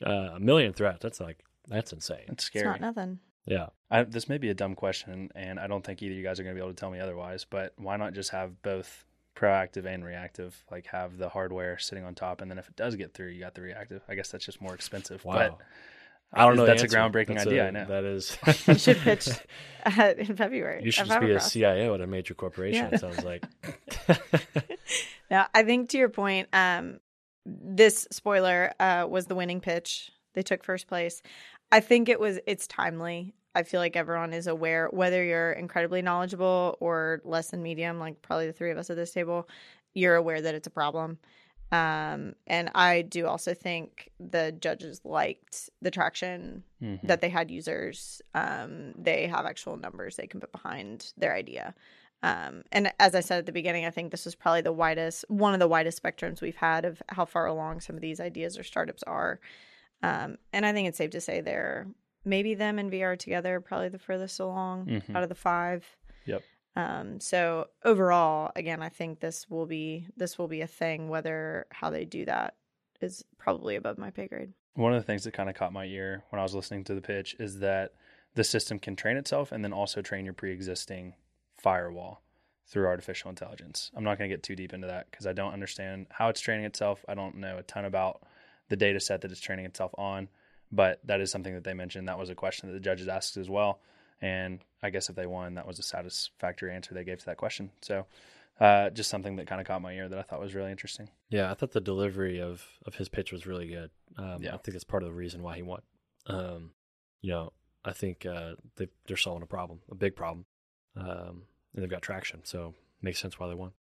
Uh, 0.05 0.35
a 0.35 0.41
million 0.41 0.73
threats. 0.73 0.99
That's 1.03 1.21
like, 1.21 1.39
that's 1.67 1.93
insane. 1.93 2.25
It's 2.29 2.45
scary. 2.45 2.69
It's 2.69 2.81
not 2.81 2.95
nothing. 2.95 3.19
Yeah. 3.47 3.69
I, 3.91 4.05
this 4.05 4.29
may 4.29 4.39
be 4.39 4.49
a 4.51 4.55
dumb 4.55 4.75
question, 4.75 5.31
and 5.35 5.61
I 5.61 5.67
don't 5.67 5.85
think 5.85 6.03
either 6.03 6.13
of 6.13 6.19
you 6.19 6.25
guys 6.25 6.41
are 6.41 6.43
going 6.43 6.55
to 6.55 6.59
be 6.61 6.65
able 6.65 6.75
to 6.75 6.81
tell 6.81 6.91
me 6.91 7.01
otherwise. 7.01 7.45
But 7.49 7.75
why 7.77 7.97
not 7.97 8.13
just 8.13 8.31
have 8.31 8.63
both 8.63 9.05
proactive 9.37 9.87
and 9.87 10.05
reactive? 10.05 10.65
Like 10.71 10.87
have 10.87 11.19
the 11.19 11.29
hardware 11.29 11.79
sitting 11.79 12.05
on 12.05 12.15
top, 12.15 12.41
and 12.41 12.51
then 12.51 12.59
if 12.59 12.69
it 12.69 12.77
does 12.77 12.97
get 12.97 13.15
through, 13.15 13.29
you 13.29 13.41
got 13.41 13.55
the 13.55 13.63
reactive. 13.63 14.03
I 14.09 14.15
guess 14.15 14.31
that's 14.31 14.45
just 14.45 14.61
more 14.61 14.75
expensive. 14.75 15.25
Wow. 15.25 15.35
But 15.35 15.59
I 16.33 16.47
don't 16.47 16.57
know. 16.57 16.63
the 16.67 16.73
That's 16.75 16.83
a 16.83 16.89
groundbreaking 16.89 17.35
That's 17.35 17.47
idea, 17.47 17.65
a- 17.65 17.69
I 17.69 17.71
know. 17.71 17.85
That 17.87 18.05
is. 18.05 18.37
You 18.67 18.75
should 18.79 18.97
pitch 19.09 19.29
uh, 19.87 20.15
in 20.19 20.35
February. 20.37 20.83
You 20.85 20.91
should 20.91 21.07
just 21.07 21.21
be 21.21 21.27
a 21.27 21.29
Five 21.29 21.37
Across. 21.37 21.53
CIO 21.53 21.95
at 21.95 22.01
a 22.01 22.07
major 22.07 22.35
corporation. 22.35 22.89
Yeah. 22.91 22.95
It 22.95 23.01
sounds 23.01 23.23
like. 23.25 23.45
Now, 25.31 25.47
I 25.55 25.63
think 25.63 25.89
to 25.91 25.99
your 25.99 26.11
point, 26.11 26.49
um, 26.53 27.01
this 27.47 28.07
spoiler 28.11 28.73
uh, 28.79 29.07
was 29.09 29.27
the 29.27 29.35
winning 29.35 29.61
pitch. 29.61 30.11
They 30.35 30.43
took 30.43 30.63
first 30.63 30.87
place. 30.87 31.23
I 31.73 31.81
think 31.81 32.09
it 32.09 32.21
was. 32.21 32.39
It's 32.47 32.67
timely. 32.67 33.35
I 33.55 33.63
feel 33.63 33.81
like 33.81 33.97
everyone 33.97 34.33
is 34.33 34.47
aware, 34.49 34.89
whether 34.91 35.23
you're 35.25 35.53
incredibly 35.53 36.03
knowledgeable 36.03 36.77
or 36.81 37.21
less 37.25 37.51
than 37.51 37.63
medium, 37.63 37.99
like 38.01 38.21
probably 38.21 38.47
the 38.49 38.53
three 38.53 38.71
of 38.73 38.79
us 38.79 38.91
at 38.91 38.97
this 38.97 39.13
table, 39.13 39.49
you're 39.95 40.17
aware 40.17 40.43
that 40.43 40.55
it's 40.57 40.67
a 40.67 40.71
problem. 40.71 41.19
Um, 41.75 42.35
and 42.47 42.71
I 42.75 43.03
do 43.03 43.27
also 43.27 43.53
think 43.55 44.11
the 44.21 44.53
judges 44.53 45.01
liked 45.05 45.71
the 45.83 45.91
traction 45.91 46.63
Mhm. 46.81 47.01
that 47.07 47.21
they 47.21 47.29
had 47.31 47.51
users. 47.51 48.23
Um, 48.35 48.93
they 48.97 49.27
have 49.27 49.45
actual 49.47 49.77
numbers 49.77 50.17
they 50.17 50.27
can 50.27 50.41
put 50.41 50.53
behind 50.53 51.13
their 51.17 51.35
idea. 51.35 51.75
Um, 52.23 52.63
and 52.73 52.93
as 53.01 53.15
I 53.15 53.21
said 53.21 53.39
at 53.41 53.47
the 53.47 53.53
beginning, 53.53 53.85
I 53.85 53.91
think 53.91 54.11
this 54.11 54.27
is 54.27 54.35
probably 54.35 54.61
the 54.63 54.73
widest, 54.73 55.25
one 55.29 55.53
of 55.53 55.61
the 55.61 55.69
widest 55.69 56.01
spectrums 56.03 56.41
we've 56.41 56.57
had 56.57 56.85
of 56.85 57.03
how 57.09 57.25
far 57.25 57.47
along 57.47 57.81
some 57.81 57.97
of 57.97 58.03
these 58.03 58.21
ideas 58.21 58.57
or 58.59 58.63
startups 58.63 59.03
are. 59.03 59.41
Um, 60.03 60.39
and 60.53 60.65
I 60.65 60.73
think 60.73 60.89
it's 60.89 60.99
safe 60.99 61.11
to 61.11 61.21
say 61.21 61.41
they're 61.41 61.87
maybe 62.25 62.55
them 62.55 62.79
and 62.79 62.91
VR 62.91 63.17
together, 63.19 63.61
probably 63.61 63.89
the 63.91 63.99
furthest 63.99 64.39
along 64.41 64.87
Mhm. 64.87 65.15
out 65.17 65.23
of 65.23 65.29
the 65.29 65.35
five. 65.35 65.85
Yep. 66.25 66.43
Um, 66.77 67.21
so 67.21 67.69
overall, 67.85 68.51
again, 68.57 68.83
I 68.83 68.89
think 68.89 69.21
this 69.21 69.49
will 69.49 69.67
be 69.67 70.09
this 70.17 70.39
will 70.39 70.49
be 70.49 70.61
a 70.61 70.67
thing. 70.67 71.09
Whether 71.09 71.67
how 71.71 71.91
they 71.91 72.05
do 72.05 72.25
that 72.25 72.55
is 73.01 73.25
probably 73.39 73.77
above 73.77 73.99
my 73.99 74.11
pay 74.11 74.27
grade. 74.27 74.53
One 74.75 74.93
of 74.93 75.01
the 75.01 75.07
things 75.07 75.25
that 75.25 75.35
kind 75.35 75.49
of 75.49 75.55
caught 75.55 75.73
my 75.73 75.85
ear 75.85 76.25
when 76.31 76.41
I 76.41 76.43
was 76.43 76.55
listening 76.55 76.85
to 76.85 76.95
the 76.95 77.01
pitch 77.01 77.37
is 77.39 77.61
that 77.61 77.93
the 78.35 78.43
system 78.43 78.81
can 78.81 78.97
train 78.97 79.17
itself 79.17 79.53
and 79.53 79.63
then 79.63 79.73
also 79.73 80.03
train 80.03 80.25
your 80.25 80.35
pre-existing 80.35 81.15
firewall 81.57 82.23
through 82.67 82.87
artificial 82.87 83.31
intelligence. 83.31 83.93
I'm 83.95 84.03
not 84.03 84.19
going 84.19 84.29
to 84.29 84.35
get 84.35 84.43
too 84.43 84.57
deep 84.57 84.73
into 84.73 84.89
that 84.89 85.11
because 85.11 85.27
I 85.27 85.33
don't 85.33 85.53
understand 85.53 86.07
how 86.11 86.29
it's 86.29 86.41
training 86.41 86.65
itself. 86.65 87.05
I 87.07 87.15
don't 87.15 87.37
know 87.37 87.59
a 87.59 87.63
ton 87.63 87.85
about 87.85 88.23
the 88.69 88.77
data 88.77 88.99
set 88.99 89.21
that 89.21 89.31
it's 89.31 89.41
training 89.41 89.67
itself 89.67 89.93
on, 89.97 90.29
but 90.73 90.99
that 91.05 91.21
is 91.21 91.31
something 91.31 91.55
that 91.55 91.63
they 91.63 91.75
mentioned. 91.75 92.09
That 92.09 92.19
was 92.19 92.31
a 92.31 92.35
question 92.35 92.69
that 92.69 92.75
the 92.75 92.81
judges 92.81 93.07
asked 93.07 93.37
as 93.37 93.49
well. 93.49 93.81
And 94.21 94.61
I 94.83 94.91
guess 94.91 95.09
if 95.09 95.17
they 95.17 95.27
won, 95.27 95.55
that 95.55 95.67
was 95.67 95.79
a 95.79 95.83
satisfactory 95.83 96.75
answer 96.75 96.95
they 96.95 97.05
gave 97.05 97.19
to 97.19 97.27
that 97.27 97.37
question. 97.37 97.71
So 97.83 98.07
uh, 98.61 98.91
just 98.91 99.11
something 99.11 99.37
that 99.37 99.47
kind 99.47 99.61
of 99.61 99.67
caught 99.67 99.83
my 99.83 99.93
ear 99.93 100.09
that 100.09 100.19
I 100.19 100.23
thought 100.23 100.41
was 100.41 100.55
really 100.55 100.71
interesting. 100.71 101.09
Yeah, 101.29 101.51
I 101.51 101.55
thought 101.55 101.73
the 101.73 101.81
delivery 101.81 102.41
of, 102.41 102.65
of 102.87 102.95
his 102.95 103.09
pitch 103.09 103.33
was 103.33 103.47
really 103.47 103.67
good. 103.67 103.91
Um, 104.17 104.43
Yeah. 104.43 104.55
I 104.55 104.59
think 104.59 104.75
that's 104.75 104.85
part 104.85 105.03
of 105.03 105.09
the 105.09 105.15
reason 105.15 105.43
why 105.43 105.57
he 105.57 105.63
won. 105.63 105.83
Um, 106.27 106.71
you 107.21 107.31
know, 107.31 107.53
I 107.85 107.93
think 107.93 108.25
uh, 108.25 108.55
they, 108.77 108.89
they're 109.07 109.17
solving 109.17 109.43
a 109.43 109.47
problem, 109.47 109.81
a 109.91 109.95
big 109.95 110.17
problem, 110.17 110.47
um, 110.97 111.43
and 111.75 111.83
they've 111.83 111.91
got 111.91 112.03
traction. 112.03 112.41
So 112.45 112.75
makes 113.03 113.19
sense 113.19 113.39
why 113.39 113.49
they 113.49 113.55
won. 113.55 113.73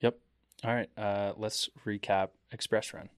Yep. 0.00 0.18
All 0.64 0.74
right. 0.74 0.90
Uh, 0.96 1.32
let's 1.36 1.68
recap 1.84 2.28
Express 2.52 2.92
Run. 2.94 3.08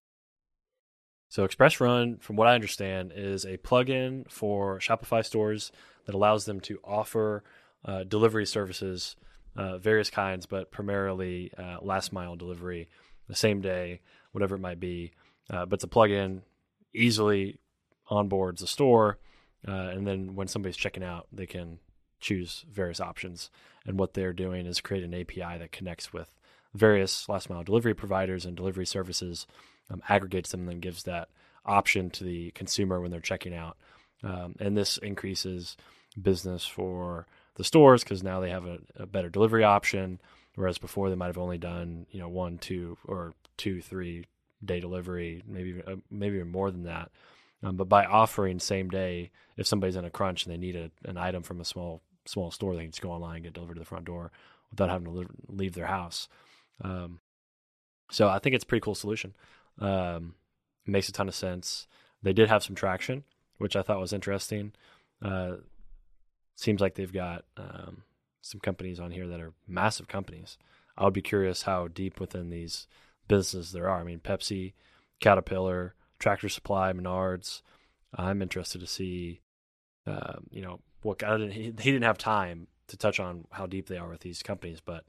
So 1.29 1.45
Express 1.45 1.81
Run, 1.81 2.19
from 2.19 2.37
what 2.37 2.47
I 2.47 2.55
understand, 2.55 3.13
is 3.15 3.45
a 3.45 3.59
plugin 3.59 4.31
for 4.31 4.79
Shopify 4.79 5.25
stores 5.25 5.73
that 6.07 6.15
allows 6.15 6.45
them 6.45 6.61
to 6.61 6.79
offer 6.85 7.43
uh, 7.85 8.05
delivery 8.05 8.47
services, 8.47 9.17
uh, 9.57 9.79
various 9.79 10.11
kinds, 10.11 10.47
but 10.47 10.71
primarily 10.71 11.53
uh, 11.59 11.79
last 11.83 12.13
mile 12.13 12.37
delivery, 12.37 12.89
the 13.29 13.35
same 13.35 13.61
day, 13.61 14.01
whatever 14.33 14.57
it 14.57 14.61
might 14.61 14.81
be. 14.81 15.13
Uh, 15.51 15.67
but 15.67 15.75
it's 15.75 15.85
a 15.85 15.89
plugin, 15.89 16.41
easily 16.95 17.59
onboards 18.11 18.59
the 18.59 18.67
store, 18.67 19.19
uh, 19.67 19.91
and 19.93 20.07
then 20.07 20.35
when 20.35 20.49
somebody's 20.49 20.77
checking 20.77 21.03
out, 21.05 21.27
they 21.33 21.47
can 21.47 21.79
choose 22.21 22.65
various 22.71 23.01
options. 23.01 23.51
And 23.87 23.99
what 23.99 24.15
they're 24.15 24.33
doing 24.33 24.67
is 24.67 24.81
create 24.81 25.05
an 25.05 25.15
API 25.15 25.59
that 25.59 25.73
connects 25.73 26.13
with 26.13 26.31
various 26.75 27.29
last 27.29 27.49
mile 27.49 27.63
delivery 27.63 27.95
providers 27.95 28.45
and 28.45 28.57
delivery 28.57 28.87
services 28.87 29.47
um, 29.91 30.03
aggregates 30.09 30.51
them 30.51 30.61
and 30.61 30.69
then 30.69 30.81
gives 30.81 31.05
that 31.05 31.29
option 31.65 32.11
to 32.11 32.25
the 32.25 32.51
consumer 32.53 33.01
when 33.01 33.11
they're 33.11 33.21
checking 33.21 33.55
out. 33.55 33.77
Um, 34.25 34.55
and 34.59 34.77
this 34.77 34.97
increases 34.99 35.77
business 36.21 36.65
for 36.65 37.27
the 37.57 37.65
stores 37.65 38.03
because 38.03 38.23
now 38.23 38.41
they 38.41 38.51
have 38.51 38.65
a, 38.65 38.79
a 38.97 39.07
better 39.07 39.29
delivery 39.29 39.65
option, 39.65 40.21
whereas 40.55 40.79
before 40.79 41.11
they 41.11 41.17
might 41.17 41.27
have 41.27 41.39
only 41.39 41.59
done 41.59 42.07
you 42.11 42.19
know 42.19 42.29
one, 42.29 42.59
two, 42.59 42.97
or 43.05 43.35
two, 43.57 43.81
three 43.81 44.25
day 44.65 44.81
delivery, 44.81 45.43
maybe 45.47 45.83
uh, 45.87 45.97
maybe 46.11 46.37
even 46.37 46.51
more 46.51 46.71
than 46.71 46.85
that. 46.85 47.11
Um, 47.63 47.77
but 47.77 47.89
by 47.89 48.05
offering 48.05 48.59
same 48.59 48.89
day, 48.89 49.31
if 49.57 49.67
somebody's 49.67 49.97
in 49.97 50.05
a 50.05 50.11
crunch 50.11 50.45
and 50.45 50.53
they 50.53 50.59
need 50.59 50.77
a, 50.77 50.91
an 51.05 51.17
item 51.17 51.43
from 51.43 51.61
a 51.61 51.65
small 51.65 52.03
small 52.27 52.51
store, 52.51 52.75
they 52.75 52.83
can 52.83 52.91
just 52.91 53.03
go 53.03 53.11
online 53.11 53.37
and 53.37 53.45
get 53.45 53.53
delivered 53.53 53.75
to 53.75 53.81
the 53.81 53.87
front 53.87 54.07
door 54.07 54.33
without 54.71 54.91
having 54.91 55.13
to 55.13 55.29
leave 55.49 55.75
their 55.75 55.87
house. 55.87 56.29
Um, 56.83 57.21
so 58.11 58.29
I 58.29 58.39
think 58.39 58.55
it's 58.55 58.65
a 58.65 58.67
pretty 58.67 58.83
cool 58.83 58.95
solution. 58.95 59.35
Um, 59.79 60.35
makes 60.87 61.09
a 61.09 61.13
ton 61.13 61.29
of 61.29 61.35
sense. 61.35 61.87
They 62.23 62.33
did 62.33 62.49
have 62.49 62.63
some 62.63 62.75
traction, 62.75 63.25
which 63.59 63.77
I 63.77 63.83
thought 63.83 64.01
was 64.01 64.13
interesting. 64.13 64.73
Uh, 65.23 65.57
seems 66.57 66.81
like 66.81 66.95
they've 66.95 67.13
got 67.13 67.45
um, 67.57 68.03
some 68.43 68.61
companies 68.61 69.01
on 69.01 69.11
here 69.11 69.27
that 69.27 69.41
are 69.41 69.53
massive 69.67 70.09
companies. 70.09 70.59
I 70.97 71.05
would 71.05 71.15
be 71.15 71.23
curious 71.23 71.63
how 71.63 71.89
deep 71.89 72.21
within 72.21 72.51
these 72.51 72.87
businesses 73.27 73.73
there 73.73 73.89
are. 73.89 74.01
I 74.01 74.05
mean, 74.05 74.21
Pepsi, 74.21 74.75
Caterpillar, 75.21 75.95
Tractor 76.19 76.49
Supply, 76.49 76.93
Menards. 76.93 77.63
I'm 78.15 78.43
interested 78.43 78.81
to 78.81 78.87
see, 78.87 79.41
um, 80.07 80.47
you 80.51 80.63
know, 80.63 80.81
what 81.03 81.23
I 81.25 81.37
didn't, 81.37 81.53
he, 81.53 81.63
he 81.63 81.71
didn't 81.71 82.03
have 82.03 82.19
time 82.19 82.69
to 82.89 82.97
touch 82.97 83.19
on 83.19 83.47
how 83.51 83.67
deep 83.67 83.89
they 83.89 83.99
are 83.99 84.09
with 84.09 84.21
these 84.21 84.43
companies, 84.43 84.81
but 84.81 85.05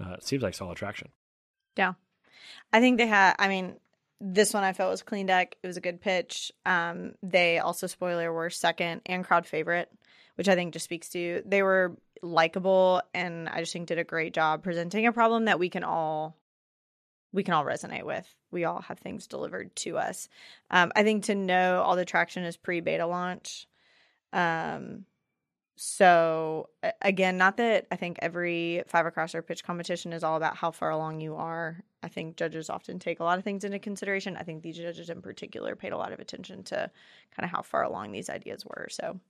uh, 0.00 0.14
it 0.14 0.24
seems 0.24 0.42
like 0.42 0.54
solid 0.54 0.76
traction. 0.76 1.08
Yeah, 1.76 1.94
I 2.72 2.80
think 2.80 2.98
they 2.98 3.06
had. 3.06 3.34
I 3.38 3.48
mean, 3.48 3.76
this 4.20 4.52
one 4.52 4.64
I 4.64 4.72
felt 4.72 4.90
was 4.90 5.02
clean 5.02 5.26
deck. 5.26 5.56
It 5.62 5.66
was 5.66 5.76
a 5.76 5.82
good 5.82 6.00
pitch. 6.00 6.52
Um, 6.66 7.12
they 7.22 7.58
also 7.58 7.86
spoiler 7.86 8.32
were 8.32 8.50
second 8.50 9.02
and 9.06 9.24
crowd 9.24 9.46
favorite, 9.46 9.90
which 10.34 10.48
I 10.48 10.54
think 10.54 10.72
just 10.72 10.84
speaks 10.84 11.10
to 11.10 11.42
they 11.46 11.62
were 11.62 11.96
likable 12.22 13.00
and 13.14 13.48
I 13.48 13.60
just 13.60 13.72
think 13.72 13.86
did 13.86 13.98
a 13.98 14.04
great 14.04 14.34
job 14.34 14.64
presenting 14.64 15.06
a 15.06 15.12
problem 15.12 15.44
that 15.44 15.60
we 15.60 15.68
can 15.68 15.84
all 15.84 16.36
we 17.32 17.44
can 17.44 17.54
all 17.54 17.64
resonate 17.64 18.04
with. 18.04 18.26
We 18.50 18.64
all 18.64 18.80
have 18.82 18.98
things 18.98 19.26
delivered 19.26 19.76
to 19.76 19.98
us. 19.98 20.28
Um, 20.70 20.92
I 20.96 21.02
think 21.02 21.24
to 21.24 21.34
know 21.34 21.82
all 21.82 21.94
the 21.94 22.04
traction 22.04 22.44
is 22.44 22.56
pre 22.56 22.80
beta 22.80 23.06
launch. 23.06 23.66
Um, 24.32 25.04
so 25.80 26.70
again, 27.02 27.36
not 27.36 27.56
that 27.58 27.86
I 27.92 27.96
think 27.96 28.18
every 28.20 28.82
five 28.88 29.06
across 29.06 29.34
or 29.34 29.42
pitch 29.42 29.62
competition 29.62 30.12
is 30.12 30.24
all 30.24 30.36
about 30.36 30.56
how 30.56 30.72
far 30.72 30.90
along 30.90 31.20
you 31.20 31.36
are. 31.36 31.82
I 32.02 32.08
think 32.08 32.36
judges 32.36 32.68
often 32.68 32.98
take 32.98 33.20
a 33.20 33.24
lot 33.24 33.38
of 33.38 33.44
things 33.44 33.62
into 33.62 33.78
consideration. 33.78 34.36
I 34.36 34.42
think 34.42 34.62
these 34.62 34.76
judges 34.76 35.08
in 35.08 35.22
particular 35.22 35.76
paid 35.76 35.92
a 35.92 35.96
lot 35.96 36.12
of 36.12 36.18
attention 36.18 36.64
to 36.64 36.90
kind 37.36 37.44
of 37.44 37.50
how 37.50 37.62
far 37.62 37.84
along 37.84 38.10
these 38.10 38.28
ideas 38.28 38.64
were. 38.66 38.88
So 38.90 39.20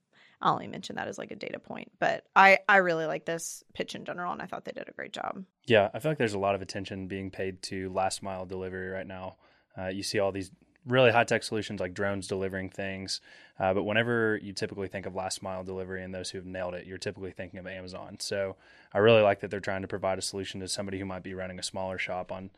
I'll 0.41 0.53
only 0.53 0.67
mention 0.67 0.95
that 0.95 1.07
as 1.07 1.19
like 1.19 1.29
a 1.29 1.35
data 1.35 1.59
point. 1.59 1.91
But 1.99 2.25
I 2.35 2.59
I 2.67 2.77
really 2.77 3.05
like 3.05 3.25
this 3.25 3.63
pitch 3.73 3.93
in 3.93 4.05
general, 4.05 4.33
and 4.33 4.41
I 4.41 4.45
thought 4.47 4.65
they 4.65 4.71
did 4.71 4.89
a 4.89 4.93
great 4.93 5.13
job. 5.13 5.43
Yeah, 5.65 5.89
I 5.93 5.99
feel 5.99 6.11
like 6.11 6.17
there's 6.17 6.33
a 6.33 6.39
lot 6.39 6.55
of 6.55 6.63
attention 6.63 7.07
being 7.07 7.29
paid 7.29 7.61
to 7.63 7.91
last 7.93 8.23
mile 8.23 8.47
delivery 8.47 8.89
right 8.89 9.07
now. 9.07 9.35
Uh, 9.77 9.87
you 9.87 10.01
see 10.01 10.17
all 10.17 10.31
these 10.31 10.51
really 10.85 11.11
high 11.11 11.23
tech 11.23 11.43
solutions 11.43 11.79
like 11.79 11.93
drones 11.93 12.27
delivering 12.27 12.69
things, 12.69 13.21
uh, 13.59 13.73
but 13.73 13.83
whenever 13.83 14.39
you 14.41 14.53
typically 14.53 14.87
think 14.87 15.05
of 15.05 15.15
last 15.15 15.43
mile 15.43 15.63
delivery 15.63 16.03
and 16.03 16.13
those 16.13 16.29
who 16.29 16.37
have 16.37 16.45
nailed 16.45 16.73
it, 16.73 16.87
you're 16.87 16.97
typically 16.97 17.31
thinking 17.31 17.59
of 17.59 17.67
Amazon. 17.67 18.17
So 18.19 18.55
I 18.93 18.99
really 18.99 19.21
like 19.21 19.41
that 19.41 19.51
they're 19.51 19.59
trying 19.59 19.81
to 19.81 19.87
provide 19.87 20.17
a 20.17 20.21
solution 20.21 20.59
to 20.61 20.67
somebody 20.67 20.99
who 20.99 21.05
might 21.05 21.23
be 21.23 21.33
running 21.33 21.59
a 21.59 21.63
smaller 21.63 21.97
shop 21.97 22.31
on 22.31 22.49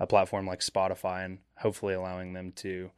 a 0.00 0.06
platform 0.06 0.46
like 0.46 0.60
Shopify 0.60 1.24
and 1.24 1.38
hopefully 1.58 1.94
allowing 1.94 2.32
them 2.32 2.52
to 2.52 2.90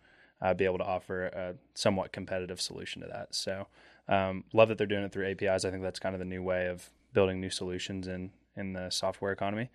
uh, 0.42 0.54
be 0.54 0.64
able 0.64 0.78
to 0.78 0.84
offer 0.84 1.26
a 1.26 1.54
somewhat 1.74 2.12
competitive 2.12 2.60
solution 2.60 3.02
to 3.02 3.08
that. 3.08 3.34
So 3.34 3.66
um, 4.08 4.44
love 4.52 4.68
that 4.68 4.78
they're 4.78 4.86
doing 4.86 5.04
it 5.04 5.12
through 5.12 5.30
APIs. 5.30 5.64
I 5.64 5.70
think 5.70 5.82
that's 5.82 5.98
kind 5.98 6.14
of 6.14 6.18
the 6.18 6.24
new 6.24 6.42
way 6.42 6.66
of 6.66 6.90
building 7.12 7.40
new 7.40 7.50
solutions 7.50 8.08
in 8.08 8.30
in 8.56 8.72
the 8.72 8.90
software 8.90 9.32
economy. 9.32 9.70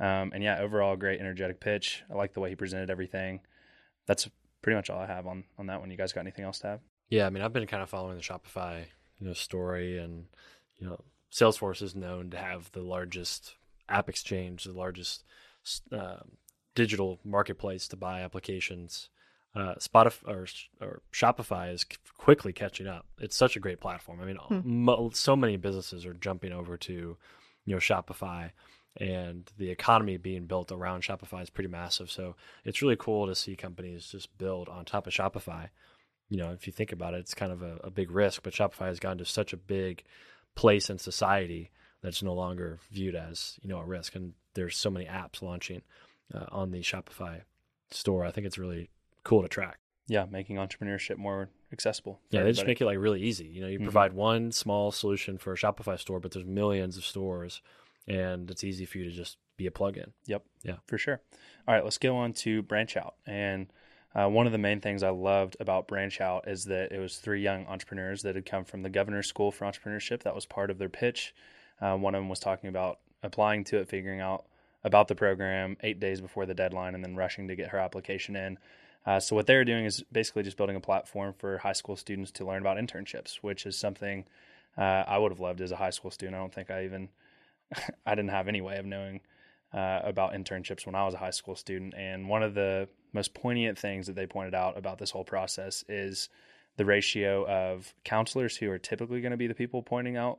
Um, 0.00 0.32
and 0.34 0.42
yeah, 0.42 0.58
overall, 0.58 0.96
great 0.96 1.20
energetic 1.20 1.60
pitch. 1.60 2.02
I 2.10 2.14
like 2.14 2.32
the 2.32 2.40
way 2.40 2.48
he 2.48 2.56
presented 2.56 2.90
everything. 2.90 3.40
That's 4.06 4.28
pretty 4.64 4.76
much 4.76 4.88
all 4.88 4.98
I 4.98 5.06
have 5.06 5.26
on 5.26 5.44
on 5.58 5.66
that 5.66 5.78
one. 5.78 5.90
You 5.90 5.96
guys 5.98 6.14
got 6.14 6.22
anything 6.22 6.44
else 6.44 6.58
to 6.60 6.68
have? 6.68 6.80
Yeah, 7.10 7.26
I 7.26 7.30
mean, 7.30 7.42
I've 7.42 7.52
been 7.52 7.66
kind 7.66 7.82
of 7.82 7.90
following 7.90 8.16
the 8.16 8.22
Shopify 8.22 8.86
you 9.20 9.26
know 9.26 9.34
story, 9.34 9.98
and 9.98 10.24
you 10.78 10.86
know 10.88 11.04
Salesforce 11.30 11.82
is 11.82 11.94
known 11.94 12.30
to 12.30 12.38
have 12.38 12.72
the 12.72 12.80
largest 12.80 13.56
app 13.90 14.08
exchange, 14.08 14.64
the 14.64 14.72
largest 14.72 15.22
uh, 15.92 16.20
digital 16.74 17.20
marketplace 17.24 17.86
to 17.88 17.96
buy 17.96 18.22
applications. 18.22 19.10
Uh, 19.54 19.74
Spotify 19.76 20.26
or, 20.26 20.46
or, 20.80 21.02
Shopify 21.12 21.72
is 21.72 21.86
quickly 22.16 22.52
catching 22.52 22.88
up. 22.88 23.06
It's 23.20 23.36
such 23.36 23.54
a 23.54 23.60
great 23.60 23.80
platform. 23.80 24.20
I 24.20 24.24
mean, 24.24 24.36
hmm. 24.36 24.60
mo- 24.64 25.10
so 25.14 25.36
many 25.36 25.56
businesses 25.56 26.04
are 26.04 26.14
jumping 26.14 26.52
over 26.52 26.76
to, 26.76 26.92
you 26.92 27.16
know, 27.72 27.76
Shopify, 27.76 28.50
and 28.96 29.50
the 29.58 29.70
economy 29.70 30.16
being 30.16 30.46
built 30.46 30.70
around 30.70 31.02
Shopify 31.02 31.42
is 31.42 31.50
pretty 31.50 31.70
massive. 31.70 32.10
So 32.10 32.36
it's 32.64 32.80
really 32.80 32.96
cool 32.96 33.26
to 33.26 33.34
see 33.34 33.56
companies 33.56 34.06
just 34.06 34.36
build 34.38 34.68
on 34.68 34.84
top 34.84 35.06
of 35.06 35.12
Shopify. 35.12 35.68
You 36.28 36.38
know, 36.38 36.50
if 36.52 36.66
you 36.66 36.72
think 36.72 36.92
about 36.92 37.14
it, 37.14 37.18
it's 37.18 37.34
kind 37.34 37.52
of 37.52 37.62
a, 37.62 37.76
a 37.84 37.90
big 37.90 38.10
risk, 38.10 38.42
but 38.42 38.52
Shopify 38.54 38.86
has 38.86 39.00
gone 39.00 39.18
to 39.18 39.24
such 39.24 39.52
a 39.52 39.56
big 39.56 40.04
place 40.54 40.88
in 40.90 40.98
society 40.98 41.70
that's 42.02 42.22
no 42.22 42.34
longer 42.34 42.78
viewed 42.90 43.14
as 43.14 43.58
you 43.62 43.68
know 43.68 43.78
a 43.78 43.84
risk. 43.84 44.14
And 44.14 44.34
there's 44.54 44.76
so 44.76 44.90
many 44.90 45.06
apps 45.06 45.42
launching 45.42 45.82
uh, 46.32 46.46
on 46.50 46.70
the 46.70 46.80
Shopify 46.80 47.42
store. 47.90 48.24
I 48.24 48.30
think 48.30 48.46
it's 48.46 48.58
really 48.58 48.90
cool 49.24 49.42
to 49.42 49.48
track. 49.48 49.78
Yeah, 50.06 50.26
making 50.30 50.56
entrepreneurship 50.56 51.16
more 51.16 51.48
accessible. 51.72 52.20
Yeah, 52.30 52.40
everybody. 52.40 52.52
they 52.52 52.56
just 52.56 52.66
make 52.66 52.80
it 52.80 52.84
like 52.84 52.98
really 52.98 53.22
easy. 53.22 53.46
You 53.46 53.62
know, 53.62 53.68
you 53.68 53.78
mm-hmm. 53.78 53.86
provide 53.86 54.12
one 54.12 54.52
small 54.52 54.92
solution 54.92 55.38
for 55.38 55.52
a 55.52 55.56
Shopify 55.56 55.98
store, 55.98 56.20
but 56.20 56.32
there's 56.32 56.44
millions 56.44 56.96
of 56.96 57.04
stores, 57.04 57.62
and 58.06 58.50
it's 58.50 58.64
easy 58.64 58.84
for 58.84 58.98
you 58.98 59.04
to 59.04 59.10
just 59.10 59.38
be 59.56 59.66
a 59.66 59.70
plugin. 59.70 60.12
Yep. 60.26 60.44
Yeah, 60.62 60.76
for 60.86 60.98
sure. 60.98 61.20
All 61.66 61.74
right, 61.74 61.84
let's 61.84 61.98
go 61.98 62.16
on 62.16 62.32
to 62.34 62.62
branch 62.62 62.96
out 62.96 63.14
and. 63.26 63.68
Uh, 64.16 64.28
one 64.28 64.46
of 64.46 64.52
the 64.52 64.58
main 64.58 64.80
things 64.80 65.02
I 65.02 65.08
loved 65.08 65.56
about 65.58 65.88
Branch 65.88 66.20
Out 66.20 66.46
is 66.46 66.66
that 66.66 66.92
it 66.92 67.00
was 67.00 67.16
three 67.16 67.42
young 67.42 67.66
entrepreneurs 67.66 68.22
that 68.22 68.36
had 68.36 68.46
come 68.46 68.64
from 68.64 68.82
the 68.82 68.88
Governor's 68.88 69.26
School 69.26 69.50
for 69.50 69.64
Entrepreneurship. 69.64 70.22
That 70.22 70.36
was 70.36 70.46
part 70.46 70.70
of 70.70 70.78
their 70.78 70.88
pitch. 70.88 71.34
Uh, 71.80 71.96
one 71.96 72.14
of 72.14 72.20
them 72.20 72.28
was 72.28 72.38
talking 72.38 72.68
about 72.68 73.00
applying 73.24 73.64
to 73.64 73.78
it, 73.78 73.88
figuring 73.88 74.20
out 74.20 74.44
about 74.84 75.08
the 75.08 75.16
program 75.16 75.76
eight 75.80 75.98
days 75.98 76.20
before 76.20 76.46
the 76.46 76.54
deadline, 76.54 76.94
and 76.94 77.02
then 77.02 77.16
rushing 77.16 77.48
to 77.48 77.56
get 77.56 77.70
her 77.70 77.78
application 77.78 78.36
in. 78.36 78.58
Uh, 79.06 79.18
so 79.18 79.34
what 79.34 79.46
they're 79.46 79.64
doing 79.64 79.84
is 79.84 80.02
basically 80.12 80.42
just 80.42 80.56
building 80.56 80.76
a 80.76 80.80
platform 80.80 81.34
for 81.36 81.58
high 81.58 81.72
school 81.72 81.96
students 81.96 82.30
to 82.30 82.44
learn 82.44 82.60
about 82.60 82.76
internships, 82.76 83.36
which 83.36 83.66
is 83.66 83.76
something 83.76 84.24
uh, 84.78 85.04
I 85.06 85.18
would 85.18 85.32
have 85.32 85.40
loved 85.40 85.60
as 85.60 85.72
a 85.72 85.76
high 85.76 85.90
school 85.90 86.10
student. 86.10 86.36
I 86.36 86.38
don't 86.38 86.54
think 86.54 86.70
I 86.70 86.84
even 86.84 87.08
I 88.06 88.14
didn't 88.14 88.30
have 88.30 88.48
any 88.48 88.60
way 88.60 88.76
of 88.76 88.86
knowing 88.86 89.20
uh, 89.72 90.00
about 90.04 90.32
internships 90.32 90.86
when 90.86 90.94
I 90.94 91.04
was 91.04 91.14
a 91.14 91.18
high 91.18 91.30
school 91.30 91.56
student. 91.56 91.94
And 91.96 92.28
one 92.28 92.42
of 92.42 92.54
the 92.54 92.88
most 93.12 93.34
poignant 93.34 93.78
things 93.78 94.06
that 94.06 94.14
they 94.14 94.26
pointed 94.26 94.54
out 94.54 94.78
about 94.78 94.98
this 94.98 95.10
whole 95.10 95.24
process 95.24 95.84
is 95.88 96.28
the 96.76 96.84
ratio 96.84 97.46
of 97.46 97.94
counselors 98.04 98.56
who 98.56 98.70
are 98.70 98.78
typically 98.78 99.20
going 99.20 99.32
to 99.32 99.36
be 99.36 99.46
the 99.46 99.54
people 99.54 99.82
pointing 99.82 100.16
out 100.16 100.38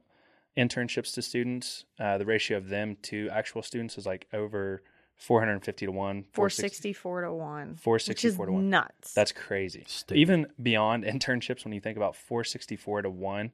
internships 0.58 1.14
to 1.14 1.22
students. 1.22 1.86
Uh, 2.00 2.18
the 2.18 2.26
ratio 2.26 2.58
of 2.58 2.70
them 2.70 2.98
to 3.04 3.30
actual 3.32 3.62
students 3.62 3.98
is 3.98 4.06
like 4.06 4.28
over 4.34 4.82
450 5.18 5.86
to 5.86 5.92
1 5.92 6.26
464 6.34 7.22
to 7.22 7.34
1 7.34 7.76
464 7.76 8.46
to 8.48 8.52
1 8.52 8.70
nuts 8.70 9.14
that's 9.14 9.32
crazy 9.32 9.86
even 10.12 10.48
beyond 10.62 11.06
internships 11.06 11.64
when 11.64 11.74
you 11.74 11.80
think 11.80 11.96
about 11.96 12.18
464 12.18 13.04
to 13.04 13.10
1 13.10 13.52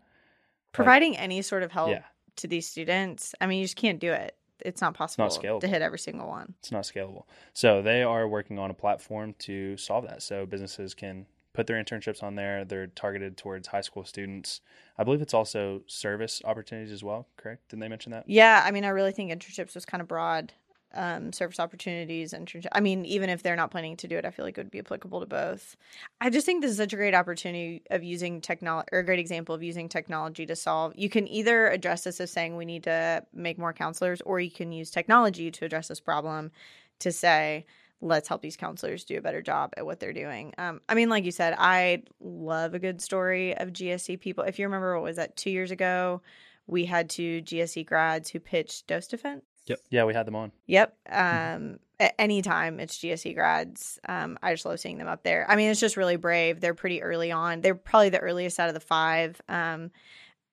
providing 0.72 1.12
like, 1.12 1.22
any 1.22 1.42
sort 1.44 1.62
of 1.62 1.72
help 1.72 1.92
yeah. 1.92 2.02
To 2.36 2.48
these 2.48 2.68
students 2.68 3.34
i 3.42 3.46
mean 3.46 3.60
you 3.60 3.66
just 3.66 3.76
can't 3.76 4.00
do 4.00 4.12
it 4.12 4.36
it's 4.66 4.82
not 4.82 4.94
possible 4.94 5.26
it's 5.26 5.42
not 5.42 5.62
to 5.62 5.68
hit 5.68 5.82
every 5.82 6.00
single 6.00 6.28
one. 6.28 6.54
It's 6.60 6.72
not 6.72 6.84
scalable. 6.84 7.24
So 7.54 7.82
they 7.82 8.04
are 8.04 8.28
working 8.28 8.60
on 8.60 8.70
a 8.70 8.74
platform 8.74 9.34
to 9.40 9.78
solve 9.78 10.06
that. 10.08 10.22
So 10.24 10.46
businesses 10.46 10.94
can 10.94 11.26
put 11.54 11.68
their 11.68 11.84
internships 11.84 12.24
on 12.24 12.36
there. 12.36 12.64
They're 12.64 12.88
targeted 12.88 13.38
towards 13.38 13.68
high 13.68 13.82
school 13.82 14.06
students. 14.06 14.62
I 14.98 15.04
believe 15.04 15.22
it's 15.22 15.34
also 15.34 15.82
service 15.88 16.42
opportunities 16.46 16.92
as 16.92 17.04
well. 17.04 17.28
Correct? 17.38 17.70
Didn't 17.70 17.82
they 17.82 17.88
mention 17.88 18.12
that? 18.12 18.26
Yeah, 18.28 18.62
I 18.66 18.72
mean, 18.72 18.86
I 18.86 18.90
really 18.90 19.12
think 19.12 19.32
internships 19.32 19.76
was 19.76 19.86
kind 19.86 20.02
of 20.02 20.08
broad 20.08 20.54
um, 20.94 21.32
service 21.34 21.60
opportunities, 21.60 22.34
internship. 22.34 22.68
I 22.72 22.80
mean, 22.80 23.06
even 23.06 23.30
if 23.30 23.44
they're 23.44 23.56
not 23.56 23.72
planning 23.72 23.98
to 23.98 24.08
do 24.08 24.18
it, 24.18 24.26
I 24.26 24.32
feel 24.32 24.46
like 24.46 24.58
it 24.58 24.62
would 24.62 24.72
be 24.72 24.80
applicable 24.80 25.20
to 25.20 25.26
both. 25.26 25.76
I 26.20 26.30
just 26.30 26.46
think 26.46 26.62
this 26.62 26.72
is 26.72 26.78
such 26.78 26.94
a 26.94 26.98
great 26.98 27.14
opportunity 27.14 27.84
of 27.90 28.04
using 28.04 28.42
technology, 28.42 28.90
or 28.92 29.00
a 29.00 29.06
great 29.06 29.20
example 29.20 29.56
of 29.56 29.64
using 29.64 29.90
technology 29.90 30.46
to 30.46 30.56
solve. 30.56 30.94
You 30.96 31.10
can 31.10 31.28
either 31.28 31.68
address 31.68 32.04
this 32.04 32.20
as 32.20 32.32
saying 32.32 32.56
we 32.56 32.66
need 32.66 32.84
to 32.84 33.24
make 33.34 33.58
more 33.58 33.74
counselors, 33.74 34.22
or 34.22 34.40
you 34.40 34.52
can 34.52 34.72
use 34.72 34.92
technology 34.92 35.52
to 35.52 35.66
address 35.66 35.88
this 35.88 36.00
problem 36.00 36.52
to 37.00 37.12
say, 37.12 37.66
let's 38.02 38.28
help 38.28 38.42
these 38.42 38.58
counselors 38.58 39.04
do 39.04 39.18
a 39.18 39.22
better 39.22 39.42
job 39.42 39.74
at 39.78 39.86
what 39.86 40.00
they're 40.00 40.14
doing. 40.14 40.54
Um, 40.58 40.82
I 40.90 40.96
mean, 40.96 41.10
like 41.10 41.24
you 41.24 41.32
said, 41.32 41.56
I 41.58 42.04
love 42.20 42.74
a 42.74 42.80
good 42.80 43.02
story 43.02 43.56
of 43.56 43.70
GSE 43.70 44.20
people. 44.20 44.44
If 44.44 44.60
you 44.60 44.66
remember, 44.66 44.96
what 44.96 45.04
was 45.04 45.18
that, 45.18 45.38
two 45.38 45.52
years 45.52 45.72
ago? 45.72 46.22
We 46.68 46.86
had 46.86 47.10
two 47.10 47.42
GSE 47.42 47.86
grads 47.86 48.30
who 48.30 48.40
pitched 48.40 48.88
Dose 48.88 49.08
Defense 49.08 49.44
Yep. 49.68 49.80
Yeah, 49.90 50.04
we 50.06 50.14
had 50.14 50.26
them 50.26 50.36
on. 50.36 50.52
Yep. 50.68 50.98
Mm-hmm. 51.10 51.56
Um, 51.56 51.80
at 52.00 52.16
any 52.18 52.42
time 52.42 52.80
it's 52.80 52.98
GSE 52.98 53.36
grads. 53.36 54.00
Um, 54.10 54.38
I 54.42 54.54
just 54.54 54.66
love 54.66 54.80
seeing 54.80 54.98
them 54.98 55.08
up 55.08 55.24
there. 55.24 55.46
I 55.48 55.56
mean, 55.56 55.70
it's 55.70 55.80
just 55.80 55.98
really 55.98 56.16
brave. 56.16 56.60
They're 56.60 56.74
pretty 56.74 57.02
early 57.04 57.32
on. 57.32 57.62
They're 57.62 57.76
probably 57.76 58.10
the 58.10 58.20
earliest 58.20 58.60
out 58.60 58.70
of 58.70 58.74
the 58.74 58.80
five. 58.80 59.40
Um, 59.48 59.92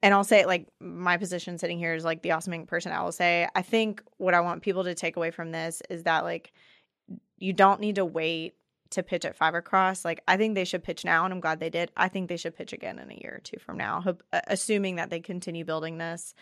and 0.02 0.14
I'll 0.14 0.24
say, 0.24 0.44
like, 0.44 0.68
my 0.78 1.16
position 1.16 1.58
sitting 1.58 1.78
here 1.78 1.94
is 1.94 2.04
like 2.04 2.22
the 2.22 2.32
awesome 2.32 2.66
person. 2.66 2.92
I 2.92 3.02
will 3.02 3.12
say, 3.12 3.48
I 3.54 3.62
think 3.62 4.02
what 4.18 4.34
I 4.34 4.40
want 4.40 4.62
people 4.62 4.84
to 4.84 4.94
take 4.94 5.16
away 5.16 5.30
from 5.30 5.50
this 5.50 5.82
is 5.90 6.04
that, 6.04 6.22
like, 6.22 6.52
you 7.38 7.52
don't 7.52 7.80
need 7.80 7.96
to 7.96 8.04
wait 8.04 8.54
to 8.90 9.02
pitch 9.02 9.24
at 9.24 9.36
five 9.36 9.54
across. 9.54 10.04
Like, 10.04 10.22
I 10.28 10.36
think 10.36 10.54
they 10.54 10.64
should 10.64 10.84
pitch 10.84 11.04
now, 11.04 11.24
and 11.24 11.32
I'm 11.32 11.40
glad 11.40 11.60
they 11.60 11.70
did. 11.70 11.90
I 11.96 12.08
think 12.08 12.28
they 12.28 12.36
should 12.36 12.56
pitch 12.56 12.72
again 12.72 12.98
in 12.98 13.10
a 13.10 13.14
year 13.14 13.34
or 13.36 13.40
two 13.40 13.58
from 13.58 13.76
now, 13.76 14.00
hope, 14.00 14.22
assuming 14.32 14.96
that 14.96 15.10
they 15.10 15.20
continue 15.20 15.64
building 15.64 15.98
this. 15.98 16.34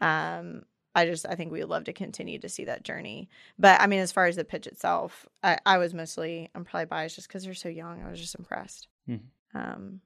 Um, 0.00 0.62
I 0.98 1.06
just 1.06 1.26
I 1.28 1.36
think 1.36 1.52
we 1.52 1.60
would 1.60 1.68
love 1.68 1.84
to 1.84 1.92
continue 1.92 2.40
to 2.40 2.48
see 2.48 2.64
that 2.64 2.82
journey. 2.82 3.28
But 3.56 3.80
I 3.80 3.86
mean, 3.86 4.00
as 4.00 4.10
far 4.10 4.26
as 4.26 4.34
the 4.34 4.44
pitch 4.44 4.66
itself, 4.66 5.26
I, 5.44 5.58
I 5.64 5.78
was 5.78 5.94
mostly 5.94 6.50
I'm 6.54 6.64
probably 6.64 6.86
biased 6.86 7.14
just 7.14 7.28
because 7.28 7.44
they're 7.44 7.54
so 7.54 7.68
young. 7.68 8.02
I 8.02 8.10
was 8.10 8.20
just 8.20 8.34
impressed. 8.34 8.88
Mm-hmm. 9.08 9.56
Um, 9.56 10.00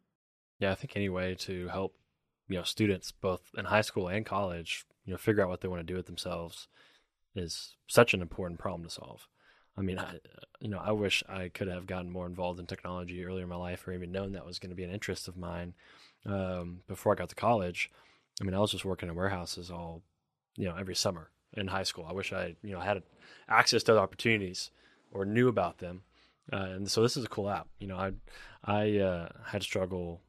yeah, 0.59 0.71
I 0.71 0.75
think 0.75 0.95
any 0.95 1.09
way 1.09 1.35
to 1.41 1.69
help 1.69 1.97
you 2.49 2.59
know 2.59 2.63
students 2.63 3.11
both 3.11 3.41
in 3.57 3.65
high 3.65 3.81
school 3.81 4.09
and 4.09 4.27
college, 4.27 4.85
you 5.07 5.13
know, 5.13 5.17
figure 5.17 5.43
out 5.43 5.49
what 5.49 5.63
they 5.63 5.69
want 5.69 5.81
to 5.81 5.91
do 5.91 5.97
with 5.97 6.07
themselves 6.07 6.69
is 7.35 7.77
such 7.89 8.13
an 8.13 8.21
important 8.21 8.61
problem 8.61 8.85
to 8.85 8.91
solve. 8.91 9.27
I 9.79 9.81
mean, 9.81 9.99
I, 9.99 10.17
you 10.61 10.69
know, 10.69 10.83
I 10.85 10.93
wish 10.93 11.25
I 11.27 11.49
could 11.49 11.69
have 11.69 11.87
gotten 11.87 12.11
more 12.11 12.27
involved 12.27 12.61
in 12.61 12.67
technology 12.67 13.25
earlier 13.25 13.45
in 13.45 13.49
my 13.49 13.57
life, 13.57 13.89
or 13.89 13.93
even 13.93 14.13
known 14.13 14.33
that 14.33 14.45
was 14.45 14.59
going 14.59 14.69
to 14.69 14.77
be 14.77 14.85
an 14.85 14.93
interest 14.93 15.27
of 15.27 15.39
mine 15.39 15.73
um, 16.27 16.81
before 16.87 17.13
I 17.13 17.17
got 17.17 17.31
to 17.31 17.35
college. 17.35 17.91
I 18.41 18.45
mean, 18.45 18.53
I 18.53 18.59
was 18.59 18.73
just 18.73 18.85
working 18.85 19.09
in 19.09 19.15
warehouses 19.15 19.71
all 19.71 20.03
you 20.57 20.67
know, 20.67 20.77
every 20.77 20.95
summer 20.95 21.31
in 21.55 21.69
high 21.69 21.83
school. 21.83 22.07
I 22.09 22.13
wish 22.13 22.33
I, 22.33 22.57
you 22.63 22.73
know, 22.73 22.81
had 22.81 23.03
access 23.49 23.83
to 23.85 23.99
opportunities 23.99 24.71
or 25.11 25.25
knew 25.25 25.49
about 25.49 25.79
them. 25.79 26.03
Uh, 26.53 26.57
and 26.57 26.91
so 26.91 27.03
this 27.03 27.17
is 27.17 27.25
a 27.25 27.29
cool 27.29 27.51
app. 27.51 27.69
You 27.79 27.89
know, 27.89 27.97
I, 27.97 28.13
I 28.65 28.99
uh, 28.99 29.29
had 29.47 29.61
to 29.61 29.67
struggle 29.67 30.21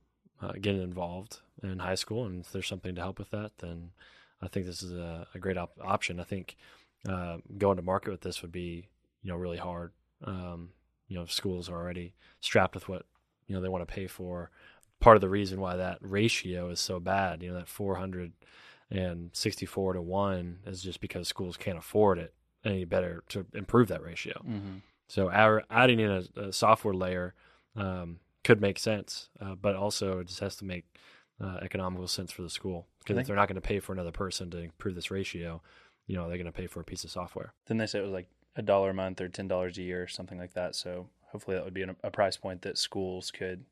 uh, 0.42 0.54
getting 0.54 0.82
involved 0.82 1.40
in 1.62 1.80
high 1.80 1.96
school, 1.96 2.26
and 2.26 2.42
if 2.42 2.52
there's 2.52 2.68
something 2.68 2.96
to 2.96 3.02
help 3.02 3.20
with 3.20 3.32
that, 3.32 3.52
then 3.60 3.92
I 4.42 4.48
think 4.48 4.66
this 4.66 4.84
is 4.84 4.94
a, 4.94 5.28
a 5.34 5.40
great 5.40 5.58
op- 5.58 5.80
option. 5.82 6.20
I 6.20 6.24
think 6.24 6.58
uh, 7.08 7.38
going 7.58 7.78
to 7.78 7.84
market 7.84 8.12
with 8.12 8.22
this 8.22 8.42
would 8.42 8.52
be, 8.52 8.90
you 9.22 9.32
know, 9.32 9.38
really 9.38 9.58
hard. 9.58 9.94
Um, 10.24 10.70
you 11.08 11.18
know, 11.18 11.26
schools 11.26 11.70
are 11.70 11.76
already 11.76 12.14
strapped 12.42 12.76
with 12.76 12.88
what 12.88 13.06
you 13.48 13.56
know 13.56 13.62
they 13.62 13.70
want 13.70 13.88
to 13.88 13.94
pay 13.94 14.08
for. 14.08 14.52
Part 15.00 15.18
of 15.18 15.22
the 15.22 15.30
reason 15.30 15.60
why 15.60 15.76
that 15.76 15.98
ratio 16.02 16.70
is 16.70 16.80
so 16.80 17.00
bad, 17.00 17.42
you 17.42 17.52
know, 17.52 17.58
that 17.58 17.68
400 17.68 18.34
and 18.90 19.30
64 19.34 19.94
to 19.94 20.02
1 20.02 20.60
is 20.66 20.82
just 20.82 21.02
because 21.02 21.28
schools 21.28 21.58
can't 21.58 21.78
afford 21.78 22.20
it 22.20 22.34
any 22.66 22.86
better 22.86 23.24
to 23.30 23.46
improve 23.54 23.88
that 23.90 24.04
ratio. 24.04 24.42
Mm-hmm. 24.48 24.78
So 25.08 25.30
our, 25.30 25.64
adding 25.70 26.00
in 26.00 26.12
a, 26.12 26.40
a 26.40 26.54
software 26.54 26.94
layer 26.94 27.34
um, 27.76 28.20
could 28.44 28.62
make 28.62 28.80
sense, 28.80 29.30
uh, 29.42 29.56
but 29.56 29.76
also 29.76 30.20
it 30.20 30.28
just 30.28 30.40
has 30.40 30.56
to 30.58 30.66
make 30.66 30.86
uh, 31.42 31.58
economical 31.62 32.08
sense 32.08 32.32
for 32.32 32.42
the 32.42 32.50
school 32.50 32.88
because 33.00 33.18
if 33.18 33.28
they're 33.28 33.36
not 33.36 33.48
going 33.48 33.56
to 33.56 33.62
pay 33.62 33.80
for 33.80 33.92
another 33.92 34.12
person 34.12 34.50
to 34.52 34.60
improve 34.60 34.96
this 34.96 35.12
ratio, 35.12 35.62
you 36.08 36.16
know 36.16 36.28
they're 36.28 36.38
going 36.38 36.46
to 36.46 36.52
pay 36.52 36.68
for 36.68 36.80
a 36.80 36.84
piece 36.84 37.04
of 37.04 37.12
software. 37.12 37.54
Then 37.68 37.78
they 37.78 37.88
say 37.88 38.00
it 38.00 38.04
was 38.04 38.12
like 38.12 38.30
a 38.56 38.62
dollar 38.62 38.92
a 38.92 38.94
month 38.94 39.20
or 39.20 39.28
ten 39.28 39.48
dollars 39.48 39.78
a 39.78 39.82
year 39.82 40.04
or 40.04 40.08
something 40.08 40.38
like 40.38 40.54
that. 40.54 40.76
So 40.76 41.08
hopefully 41.32 41.58
that 41.58 41.66
would 41.66 41.74
be 41.74 41.82
an, 41.82 41.96
a 42.04 42.12
price 42.12 42.38
point 42.38 42.62
that 42.62 42.78
schools 42.78 43.32
could 43.32 43.66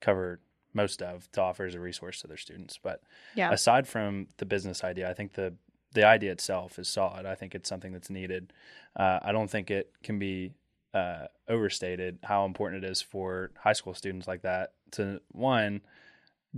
cover 0.00 0.40
most 0.82 1.02
of 1.02 1.30
to 1.32 1.42
offer 1.42 1.66
as 1.66 1.74
a 1.74 1.80
resource 1.80 2.20
to 2.22 2.26
their 2.26 2.36
students. 2.46 2.78
But 2.82 3.02
yeah. 3.34 3.52
aside 3.52 3.86
from 3.86 4.28
the 4.38 4.46
business 4.46 4.82
idea, 4.84 5.10
I 5.10 5.14
think 5.14 5.34
the 5.34 5.54
the 5.92 6.04
idea 6.04 6.32
itself 6.32 6.78
is 6.78 6.88
solid. 6.88 7.24
I 7.26 7.34
think 7.34 7.54
it's 7.54 7.68
something 7.68 7.92
that's 7.92 8.10
needed. 8.10 8.52
Uh, 8.94 9.18
I 9.22 9.32
don't 9.32 9.50
think 9.50 9.70
it 9.70 9.92
can 10.02 10.18
be 10.18 10.52
uh, 10.94 11.26
overstated 11.48 12.18
how 12.22 12.44
important 12.44 12.84
it 12.84 12.90
is 12.90 13.00
for 13.00 13.50
high 13.56 13.72
school 13.72 13.94
students 13.94 14.28
like 14.28 14.42
that 14.42 14.72
to 14.92 15.20
one 15.32 15.80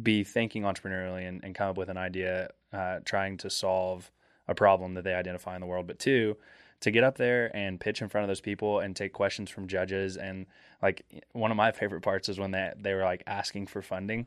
be 0.00 0.24
thinking 0.24 0.62
entrepreneurially 0.62 1.28
and, 1.28 1.44
and 1.44 1.54
come 1.54 1.70
up 1.70 1.76
with 1.76 1.88
an 1.88 1.96
idea, 1.96 2.50
uh, 2.72 2.98
trying 3.04 3.36
to 3.38 3.50
solve 3.50 4.10
a 4.48 4.54
problem 4.54 4.94
that 4.94 5.04
they 5.04 5.14
identify 5.14 5.54
in 5.54 5.60
the 5.60 5.66
world. 5.66 5.86
But 5.86 5.98
two, 5.98 6.36
to 6.80 6.90
get 6.90 7.04
up 7.04 7.16
there 7.18 7.54
and 7.54 7.78
pitch 7.78 8.00
in 8.02 8.08
front 8.08 8.24
of 8.24 8.28
those 8.28 8.40
people 8.40 8.80
and 8.80 8.96
take 8.96 9.12
questions 9.12 9.50
from 9.50 9.68
judges 9.68 10.16
and 10.16 10.46
like 10.82 11.04
one 11.32 11.50
of 11.50 11.56
my 11.56 11.72
favorite 11.72 12.00
parts 12.00 12.28
is 12.28 12.38
when 12.38 12.50
they 12.52 12.72
they 12.78 12.94
were 12.94 13.02
like 13.04 13.22
asking 13.26 13.66
for 13.66 13.82
funding 13.82 14.26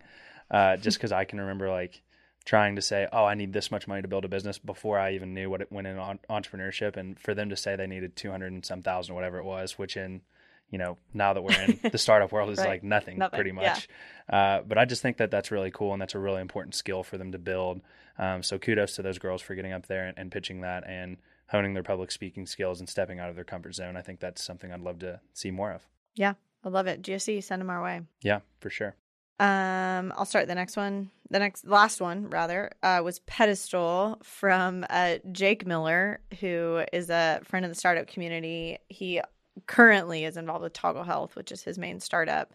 uh, 0.52 0.78
just 0.78 0.98
because 0.98 1.12
I 1.12 1.26
can 1.26 1.40
remember 1.40 1.70
like 1.72 2.02
trying 2.46 2.76
to 2.76 2.82
say, 2.82 3.08
"Oh, 3.12 3.24
I 3.24 3.36
need 3.36 3.54
this 3.54 3.72
much 3.72 3.88
money 3.88 4.02
to 4.02 4.08
build 4.08 4.26
a 4.26 4.28
business," 4.28 4.60
before 4.60 5.00
I 5.00 5.14
even 5.14 5.34
knew 5.34 5.50
what 5.50 5.62
it 5.62 5.72
went 5.72 5.88
in 5.88 5.98
on 5.98 6.20
entrepreneurship, 6.30 6.98
and 6.98 7.18
for 7.18 7.34
them 7.34 7.50
to 7.50 7.56
say 7.56 7.76
they 7.76 7.88
needed 7.88 8.16
two 8.16 8.30
hundred 8.30 8.52
and 8.52 8.66
some 8.66 8.84
thousand, 8.84 9.16
whatever 9.16 9.38
it 9.40 9.46
was, 9.46 9.78
which 9.80 9.96
in 9.98 10.22
you 10.70 10.78
know 10.78 10.98
now 11.14 11.34
that 11.34 11.42
we're 11.42 11.60
in 11.60 11.80
the 11.92 11.98
startup 11.98 12.32
world 12.34 12.50
is 12.50 12.60
Right. 12.60 12.68
like 12.68 12.84
nothing, 12.84 13.18
Nothing, 13.18 13.38
pretty 13.38 13.52
much. 13.54 13.88
Uh, 14.30 14.60
but 14.62 14.78
I 14.78 14.84
just 14.86 15.02
think 15.02 15.18
that 15.18 15.32
that's 15.32 15.52
really 15.52 15.72
cool, 15.72 15.94
and 15.94 16.02
that's 16.02 16.16
a 16.16 16.20
really 16.20 16.42
important 16.42 16.76
skill 16.76 17.02
for 17.02 17.18
them 17.18 17.32
to 17.32 17.40
build. 17.40 17.82
Um, 18.20 18.44
so 18.44 18.60
kudos 18.60 18.96
to 18.98 19.02
those 19.02 19.18
girls 19.18 19.42
for 19.42 19.56
getting 19.56 19.72
up 19.72 19.88
there 19.88 20.06
and, 20.08 20.18
and 20.20 20.32
pitching 20.32 20.62
that 20.62 20.84
and 20.86 21.18
honing 21.48 21.74
their 21.74 21.84
public 21.84 22.12
speaking 22.12 22.46
skills 22.46 22.80
and 22.80 22.90
stepping 22.90 23.20
out 23.20 23.30
of 23.30 23.36
their 23.36 23.44
comfort 23.44 23.76
zone. 23.76 23.96
I 23.96 24.02
think 24.02 24.20
that's 24.20 24.44
something 24.44 24.72
I'd 24.72 24.82
love 24.82 25.00
to 25.00 25.20
see 25.34 25.52
more 25.52 25.72
of. 25.72 25.88
Yeah, 26.16 26.34
I 26.64 26.70
love 26.70 26.88
it. 26.88 27.02
GSE, 27.02 27.44
send 27.44 27.62
them 27.62 27.70
our 27.70 27.84
way. 27.84 28.02
Yeah, 28.22 28.40
for 28.60 28.70
sure. 28.70 28.96
Um, 29.40 30.14
I'll 30.16 30.26
start 30.26 30.48
the 30.48 30.56
next 30.56 30.78
one. 30.78 31.10
The 31.30 31.40
next 31.40 31.66
last 31.66 32.00
one 32.00 32.30
rather 32.30 32.72
uh, 32.84 33.02
was 33.04 33.20
Pedestal 33.20 34.20
from 34.24 34.86
uh, 34.90 35.16
Jake 35.32 35.66
Miller, 35.66 36.22
who 36.40 36.84
is 36.94 37.10
a 37.10 37.42
friend 37.44 37.66
of 37.66 37.72
the 37.72 37.76
startup 37.76 38.08
community. 38.08 38.78
He 38.90 39.20
currently 39.66 40.26
is 40.26 40.38
involved 40.38 40.64
with 40.64 40.74
Toggle 40.74 41.04
Health, 41.04 41.36
which 41.36 41.52
is 41.52 41.64
his 41.64 41.78
main 41.78 42.00
startup. 42.00 42.52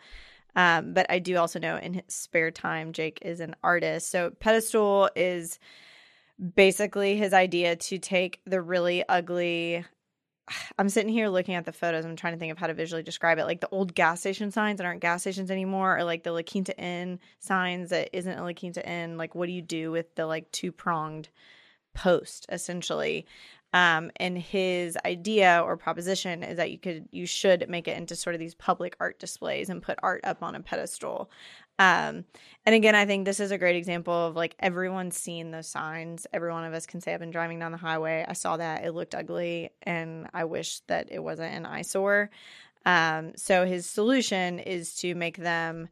Um, 0.57 0.95
but 0.95 1.07
I 1.11 1.19
do 1.19 1.37
also 1.37 1.59
know 1.59 1.77
in 1.77 1.95
his 1.95 2.05
spare 2.09 2.51
time, 2.51 2.93
Jake 2.93 3.19
is 3.23 3.41
an 3.41 3.55
artist. 3.63 4.11
So 4.11 4.31
Pedestal 4.31 5.11
is 5.15 5.59
basically 6.55 7.17
his 7.17 7.33
idea 7.33 7.77
to 7.77 7.99
take 7.99 8.41
the 8.47 8.61
really 8.61 9.05
ugly 9.09 9.85
I'm 10.79 10.89
sitting 10.89 11.13
here 11.13 11.29
looking 11.29 11.55
at 11.55 11.65
the 11.65 11.73
photos. 11.73 12.05
I'm 12.05 12.17
trying 12.17 12.35
to 12.35 12.39
think 12.39 12.53
of 12.53 12.59
how 12.59 12.67
to 12.67 12.75
visually 12.75 13.03
describe 13.03 13.39
it. 13.39 13.45
Like 13.45 13.61
the 13.61 13.69
old 13.71 13.95
gas 13.95 14.21
station 14.21 14.51
signs 14.51 14.79
that 14.79 14.87
aren't 14.87 15.01
gas 15.01 15.23
stations 15.23 15.51
anymore, 15.51 15.99
or 15.99 16.05
like 16.05 16.23
the 16.23 16.33
La 16.33 16.43
Quinta 16.43 16.77
Inn 16.79 17.21
signs 17.39 17.91
that 17.91 18.17
isn't 18.17 18.39
a 18.39 18.43
La 18.43 18.53
Quinta 18.53 18.87
Inn. 18.89 19.17
Like, 19.17 19.35
what 19.35 19.47
do 19.47 19.53
you 19.53 19.63
do 19.63 19.91
with 19.91 20.15
the 20.15 20.27
like 20.27 20.51
two 20.53 20.73
pronged 20.73 21.29
post 21.95 22.47
essentially? 22.51 23.27
Um, 23.75 24.11
and 24.17 24.39
his 24.39 24.97
idea 25.05 25.61
or 25.63 25.77
proposition 25.77 26.43
is 26.43 26.57
that 26.57 26.71
you 26.71 26.79
could, 26.79 27.07
you 27.11 27.27
should 27.27 27.69
make 27.69 27.87
it 27.87 27.99
into 27.99 28.17
sort 28.17 28.35
of 28.35 28.41
these 28.41 28.55
public 28.55 28.97
art 28.99 29.19
displays 29.19 29.69
and 29.69 29.83
put 29.83 29.99
art 30.03 30.23
up 30.25 30.43
on 30.43 30.55
a 30.55 30.61
pedestal. 30.61 31.31
Um, 31.79 32.25
and 32.67 32.75
again, 32.75 32.95
I 32.95 33.07
think 33.07 33.25
this 33.25 33.41
is 33.41 33.51
a 33.51 33.59
great 33.59 33.77
example 33.77 34.13
of 34.13 34.37
like 34.37 34.57
everyone's 34.59 35.17
seen 35.17 35.51
those 35.51 35.69
signs. 35.69 36.27
Every 36.33 36.51
one 36.51 36.65
of 36.65 36.75
us 36.75 36.87
can 36.87 37.01
say, 37.01 37.15
I've 37.15 37.21
been 37.21 37.31
driving 37.31 37.59
down 37.59 37.73
the 37.73 37.79
highway. 37.79 38.25
I 38.27 38.33
saw 38.33 38.57
that. 38.57 38.85
It 38.85 38.93
looked 38.93 39.15
ugly. 39.15 39.71
And 39.83 40.29
I 40.35 40.45
wish 40.45 40.81
that 40.89 41.09
it 41.11 41.21
wasn't 41.21 41.55
an 41.55 41.67
eyesore. 41.67 42.31
Um, 42.85 43.33
so 43.37 43.65
his 43.65 43.87
solution 43.87 44.59
is 44.59 44.95
to 44.97 45.15
make 45.15 45.37
them 45.37 45.89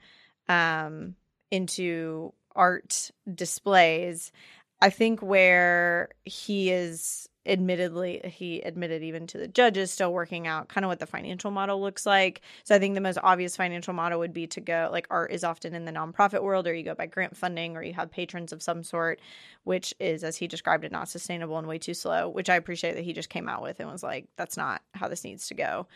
um, 0.49 1.15
into 1.51 2.33
art 2.55 3.11
displays. 3.33 4.33
I 4.81 4.91
think 4.91 5.21
where 5.21 6.11
he 6.25 6.71
is 6.71 7.29
admittedly 7.47 8.21
he 8.25 8.61
admitted 8.61 9.03
even 9.03 9.27
to 9.27 9.39
the 9.39 9.49
judges 9.49 9.91
still 9.91 10.13
working 10.13 10.47
out 10.47 10.69
kind 10.69 10.85
of 10.85 10.89
what 10.89 10.99
the 10.99 11.07
financial 11.07 11.51
model 11.51 11.81
looks 11.81 12.05
like 12.05 12.41
so 12.65 12.75
i 12.75 12.79
think 12.79 12.95
the 12.95 13.01
most 13.01 13.19
obvious 13.23 13.57
financial 13.57 13.95
model 13.95 14.19
would 14.19 14.33
be 14.33 14.47
to 14.47 14.61
go 14.61 14.89
like 14.91 15.07
art 15.11 15.31
is 15.31 15.45
often 15.45 15.75
in 15.75 15.85
the 15.85 15.93
nonprofit 15.93 16.43
world 16.43 16.67
or 16.67 16.75
you 16.75 16.83
go 16.83 16.95
by 16.95 17.07
grant 17.07 17.37
funding 17.37 17.77
or 17.77 17.83
you 17.83 17.93
have 17.93 18.11
patrons 18.11 18.53
of 18.53 18.63
some 18.63 18.83
sort 18.83 19.21
which 19.65 19.95
is 20.01 20.25
as 20.25 20.37
he 20.37 20.47
described 20.47 20.85
it 20.85 20.93
not 20.93 21.09
sustainable 21.09 21.59
and 21.59 21.67
way 21.67 21.79
too 21.79 21.95
slow 21.95 22.29
which 22.29 22.51
i 22.51 22.57
appreciate 22.57 22.95
that 22.95 23.05
he 23.05 23.13
just 23.13 23.31
came 23.31 23.49
out 23.49 23.63
with 23.63 23.79
and 23.81 23.91
was 23.91 24.03
like 24.03 24.27
that's 24.37 24.57
not 24.57 24.83
how 24.95 25.09
this 25.09 25.25
needs 25.25 25.49
to 25.49 25.55
go 25.55 25.87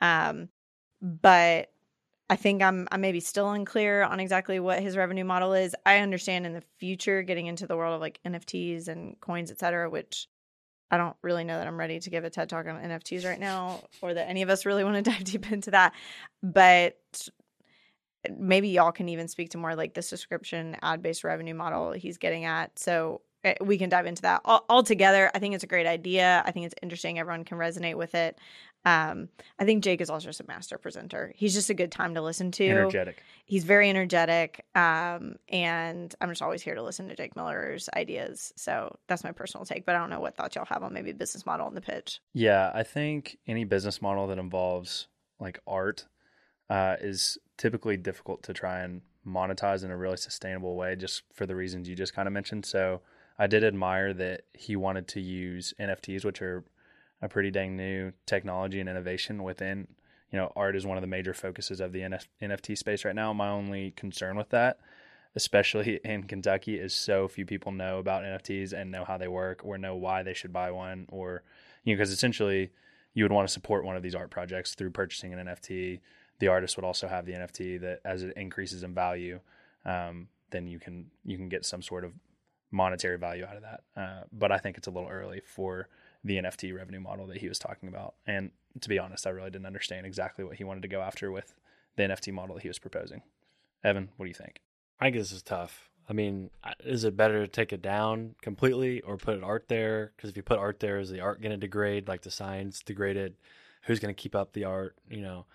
um 0.00 0.48
but 1.00 1.70
I 2.28 2.36
think 2.36 2.60
I'm 2.62 2.88
I'm 2.90 3.00
maybe 3.00 3.20
still 3.20 3.50
unclear 3.50 4.02
on 4.02 4.18
exactly 4.18 4.58
what 4.58 4.82
his 4.82 4.96
revenue 4.96 5.24
model 5.24 5.52
is. 5.52 5.76
I 5.84 5.98
understand 5.98 6.44
in 6.44 6.54
the 6.54 6.62
future 6.78 7.22
getting 7.22 7.46
into 7.46 7.66
the 7.66 7.76
world 7.76 7.94
of 7.94 8.00
like 8.00 8.18
NFTs 8.26 8.88
and 8.88 9.20
coins, 9.20 9.50
et 9.52 9.60
cetera, 9.60 9.88
which 9.88 10.28
I 10.90 10.96
don't 10.98 11.16
really 11.22 11.44
know 11.44 11.58
that 11.58 11.66
I'm 11.66 11.78
ready 11.78 11.98
to 11.98 12.10
give 12.10 12.24
a 12.24 12.30
TED 12.30 12.48
talk 12.48 12.66
on 12.66 12.76
NFTs 12.76 13.24
right 13.24 13.40
now, 13.40 13.82
or 14.00 14.14
that 14.14 14.28
any 14.28 14.42
of 14.42 14.50
us 14.50 14.64
really 14.64 14.84
want 14.88 15.04
to 15.04 15.10
dive 15.10 15.24
deep 15.24 15.50
into 15.50 15.72
that. 15.72 15.94
But 16.42 17.28
maybe 18.38 18.68
y'all 18.68 18.92
can 18.92 19.08
even 19.08 19.28
speak 19.28 19.50
to 19.50 19.58
more 19.58 19.74
like 19.74 19.94
the 19.94 20.02
subscription 20.02 20.76
ad 20.82 21.02
based 21.02 21.24
revenue 21.24 21.54
model 21.54 21.92
he's 21.92 22.18
getting 22.18 22.44
at. 22.44 22.78
So 22.78 23.22
we 23.60 23.78
can 23.78 23.88
dive 23.88 24.06
into 24.06 24.22
that 24.22 24.40
all, 24.44 24.64
all 24.68 24.82
together. 24.82 25.30
I 25.34 25.38
think 25.38 25.54
it's 25.54 25.64
a 25.64 25.68
great 25.68 25.86
idea. 25.86 26.42
I 26.46 26.50
think 26.50 26.66
it's 26.66 26.74
interesting. 26.82 27.18
Everyone 27.18 27.44
can 27.44 27.58
resonate 27.58 27.96
with 27.96 28.14
it. 28.14 28.38
Um, 28.84 29.28
I 29.58 29.64
think 29.64 29.82
Jake 29.82 30.00
is 30.00 30.10
also 30.10 30.28
just 30.28 30.40
a 30.40 30.46
master 30.46 30.78
presenter. 30.78 31.32
He's 31.34 31.54
just 31.54 31.70
a 31.70 31.74
good 31.74 31.90
time 31.90 32.14
to 32.14 32.22
listen 32.22 32.52
to. 32.52 32.66
Energetic. 32.66 33.20
He's 33.44 33.64
very 33.64 33.90
energetic. 33.90 34.64
Um, 34.76 35.36
and 35.48 36.14
I'm 36.20 36.28
just 36.28 36.40
always 36.40 36.62
here 36.62 36.76
to 36.76 36.82
listen 36.82 37.08
to 37.08 37.16
Jake 37.16 37.34
Miller's 37.34 37.88
ideas. 37.96 38.52
So 38.56 38.96
that's 39.08 39.24
my 39.24 39.32
personal 39.32 39.64
take. 39.64 39.86
But 39.86 39.96
I 39.96 39.98
don't 39.98 40.10
know 40.10 40.20
what 40.20 40.36
thoughts 40.36 40.54
y'all 40.54 40.66
have 40.66 40.84
on 40.84 40.92
maybe 40.92 41.12
business 41.12 41.44
model 41.44 41.66
and 41.66 41.76
the 41.76 41.80
pitch. 41.80 42.20
Yeah, 42.32 42.70
I 42.72 42.84
think 42.84 43.38
any 43.48 43.64
business 43.64 44.00
model 44.00 44.28
that 44.28 44.38
involves 44.38 45.08
like 45.40 45.58
art 45.66 46.06
uh, 46.70 46.96
is 47.00 47.38
typically 47.58 47.96
difficult 47.96 48.44
to 48.44 48.52
try 48.52 48.80
and 48.80 49.02
monetize 49.26 49.84
in 49.84 49.90
a 49.90 49.96
really 49.96 50.16
sustainable 50.16 50.76
way, 50.76 50.94
just 50.94 51.22
for 51.32 51.44
the 51.44 51.56
reasons 51.56 51.88
you 51.88 51.96
just 51.96 52.14
kind 52.14 52.28
of 52.28 52.32
mentioned. 52.32 52.64
So 52.64 53.00
I 53.38 53.46
did 53.46 53.64
admire 53.64 54.14
that 54.14 54.42
he 54.54 54.76
wanted 54.76 55.08
to 55.08 55.20
use 55.20 55.74
NFTs, 55.78 56.24
which 56.24 56.40
are 56.40 56.64
a 57.20 57.28
pretty 57.28 57.50
dang 57.50 57.76
new 57.76 58.12
technology 58.24 58.80
and 58.80 58.88
innovation 58.88 59.42
within. 59.42 59.88
You 60.30 60.38
know, 60.38 60.52
art 60.56 60.76
is 60.76 60.86
one 60.86 60.96
of 60.96 61.02
the 61.02 61.08
major 61.08 61.34
focuses 61.34 61.80
of 61.80 61.92
the 61.92 62.00
NF- 62.00 62.26
NFT 62.42 62.76
space 62.76 63.04
right 63.04 63.14
now. 63.14 63.32
My 63.32 63.48
only 63.48 63.92
concern 63.92 64.36
with 64.36 64.50
that, 64.50 64.78
especially 65.34 66.00
in 66.04 66.24
Kentucky, 66.24 66.76
is 66.76 66.94
so 66.94 67.28
few 67.28 67.46
people 67.46 67.72
know 67.72 67.98
about 67.98 68.22
NFTs 68.22 68.72
and 68.72 68.90
know 68.90 69.04
how 69.04 69.18
they 69.18 69.28
work 69.28 69.60
or 69.64 69.78
know 69.78 69.96
why 69.96 70.22
they 70.22 70.34
should 70.34 70.52
buy 70.52 70.70
one 70.70 71.06
or 71.10 71.42
you 71.84 71.94
know 71.94 71.98
because 71.98 72.10
essentially 72.10 72.70
you 73.14 73.24
would 73.24 73.32
want 73.32 73.48
to 73.48 73.52
support 73.52 73.84
one 73.84 73.96
of 73.96 74.02
these 74.02 74.14
art 74.14 74.30
projects 74.30 74.74
through 74.74 74.90
purchasing 74.90 75.32
an 75.32 75.46
NFT. 75.46 76.00
The 76.38 76.48
artist 76.48 76.76
would 76.76 76.84
also 76.84 77.08
have 77.08 77.24
the 77.24 77.32
NFT 77.32 77.80
that 77.80 78.00
as 78.04 78.22
it 78.22 78.36
increases 78.36 78.82
in 78.82 78.94
value, 78.94 79.40
um, 79.86 80.28
then 80.50 80.66
you 80.66 80.78
can 80.78 81.06
you 81.24 81.36
can 81.36 81.48
get 81.48 81.64
some 81.64 81.82
sort 81.82 82.04
of 82.04 82.12
monetary 82.70 83.18
value 83.18 83.44
out 83.44 83.56
of 83.56 83.62
that. 83.62 83.80
Uh, 83.96 84.24
but 84.32 84.52
I 84.52 84.58
think 84.58 84.76
it's 84.76 84.86
a 84.86 84.90
little 84.90 85.08
early 85.08 85.40
for 85.44 85.88
the 86.24 86.36
NFT 86.36 86.74
revenue 86.74 87.00
model 87.00 87.26
that 87.28 87.38
he 87.38 87.48
was 87.48 87.58
talking 87.58 87.88
about. 87.88 88.14
And 88.26 88.50
to 88.80 88.88
be 88.88 88.98
honest, 88.98 89.26
I 89.26 89.30
really 89.30 89.50
didn't 89.50 89.66
understand 89.66 90.06
exactly 90.06 90.44
what 90.44 90.56
he 90.56 90.64
wanted 90.64 90.82
to 90.82 90.88
go 90.88 91.00
after 91.00 91.30
with 91.30 91.54
the 91.96 92.02
NFT 92.04 92.32
model 92.32 92.56
that 92.56 92.62
he 92.62 92.68
was 92.68 92.78
proposing. 92.78 93.22
Evan, 93.84 94.10
what 94.16 94.26
do 94.26 94.28
you 94.28 94.34
think? 94.34 94.60
I 95.00 95.06
think 95.06 95.16
this 95.16 95.32
is 95.32 95.42
tough. 95.42 95.90
I 96.08 96.12
mean, 96.12 96.50
is 96.84 97.04
it 97.04 97.16
better 97.16 97.40
to 97.40 97.48
take 97.48 97.72
it 97.72 97.82
down 97.82 98.36
completely 98.40 99.00
or 99.00 99.16
put 99.16 99.42
art 99.42 99.66
there? 99.68 100.12
Because 100.16 100.30
if 100.30 100.36
you 100.36 100.42
put 100.42 100.58
art 100.58 100.80
there, 100.80 100.98
is 100.98 101.10
the 101.10 101.20
art 101.20 101.40
going 101.40 101.50
to 101.50 101.56
degrade 101.56 102.06
like 102.06 102.22
the 102.22 102.30
signs 102.30 102.80
degraded? 102.80 103.34
Who's 103.82 103.98
going 103.98 104.14
to 104.14 104.20
keep 104.20 104.34
up 104.34 104.52
the 104.52 104.64
art? 104.64 104.96
You 105.10 105.20
know, 105.20 105.46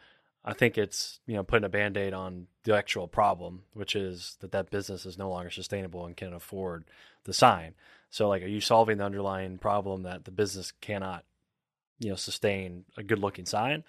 I 0.43 0.53
think 0.53 0.77
it's 0.77 1.19
you 1.27 1.35
know 1.35 1.43
putting 1.43 1.65
a 1.65 1.69
band 1.69 1.97
aid 1.97 2.13
on 2.13 2.47
the 2.63 2.75
actual 2.75 3.07
problem, 3.07 3.63
which 3.73 3.95
is 3.95 4.37
that 4.39 4.51
that 4.51 4.71
business 4.71 5.05
is 5.05 5.17
no 5.17 5.29
longer 5.29 5.49
sustainable 5.49 6.05
and 6.05 6.17
can't 6.17 6.33
afford 6.33 6.85
the 7.23 7.33
sign. 7.33 7.75
So, 8.09 8.27
like, 8.27 8.43
are 8.43 8.47
you 8.47 8.61
solving 8.61 8.97
the 8.97 9.05
underlying 9.05 9.57
problem 9.57 10.03
that 10.03 10.25
the 10.25 10.31
business 10.31 10.73
cannot, 10.81 11.23
you 11.99 12.09
know, 12.09 12.15
sustain 12.15 12.85
a 12.97 13.03
good 13.03 13.19
looking 13.19 13.45
sign, 13.45 13.83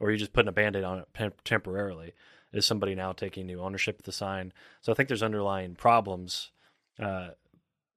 or 0.00 0.08
are 0.08 0.10
you 0.10 0.16
just 0.16 0.32
putting 0.32 0.48
a 0.48 0.52
band 0.52 0.76
aid 0.76 0.84
on 0.84 1.00
it 1.00 1.08
tem- 1.14 1.32
temporarily? 1.44 2.14
Is 2.52 2.64
somebody 2.64 2.94
now 2.94 3.12
taking 3.12 3.46
new 3.46 3.60
ownership 3.60 3.98
of 3.98 4.04
the 4.04 4.12
sign? 4.12 4.52
So 4.80 4.90
I 4.90 4.94
think 4.94 5.08
there's 5.08 5.22
underlying 5.22 5.74
problems 5.74 6.52
uh, 6.98 7.30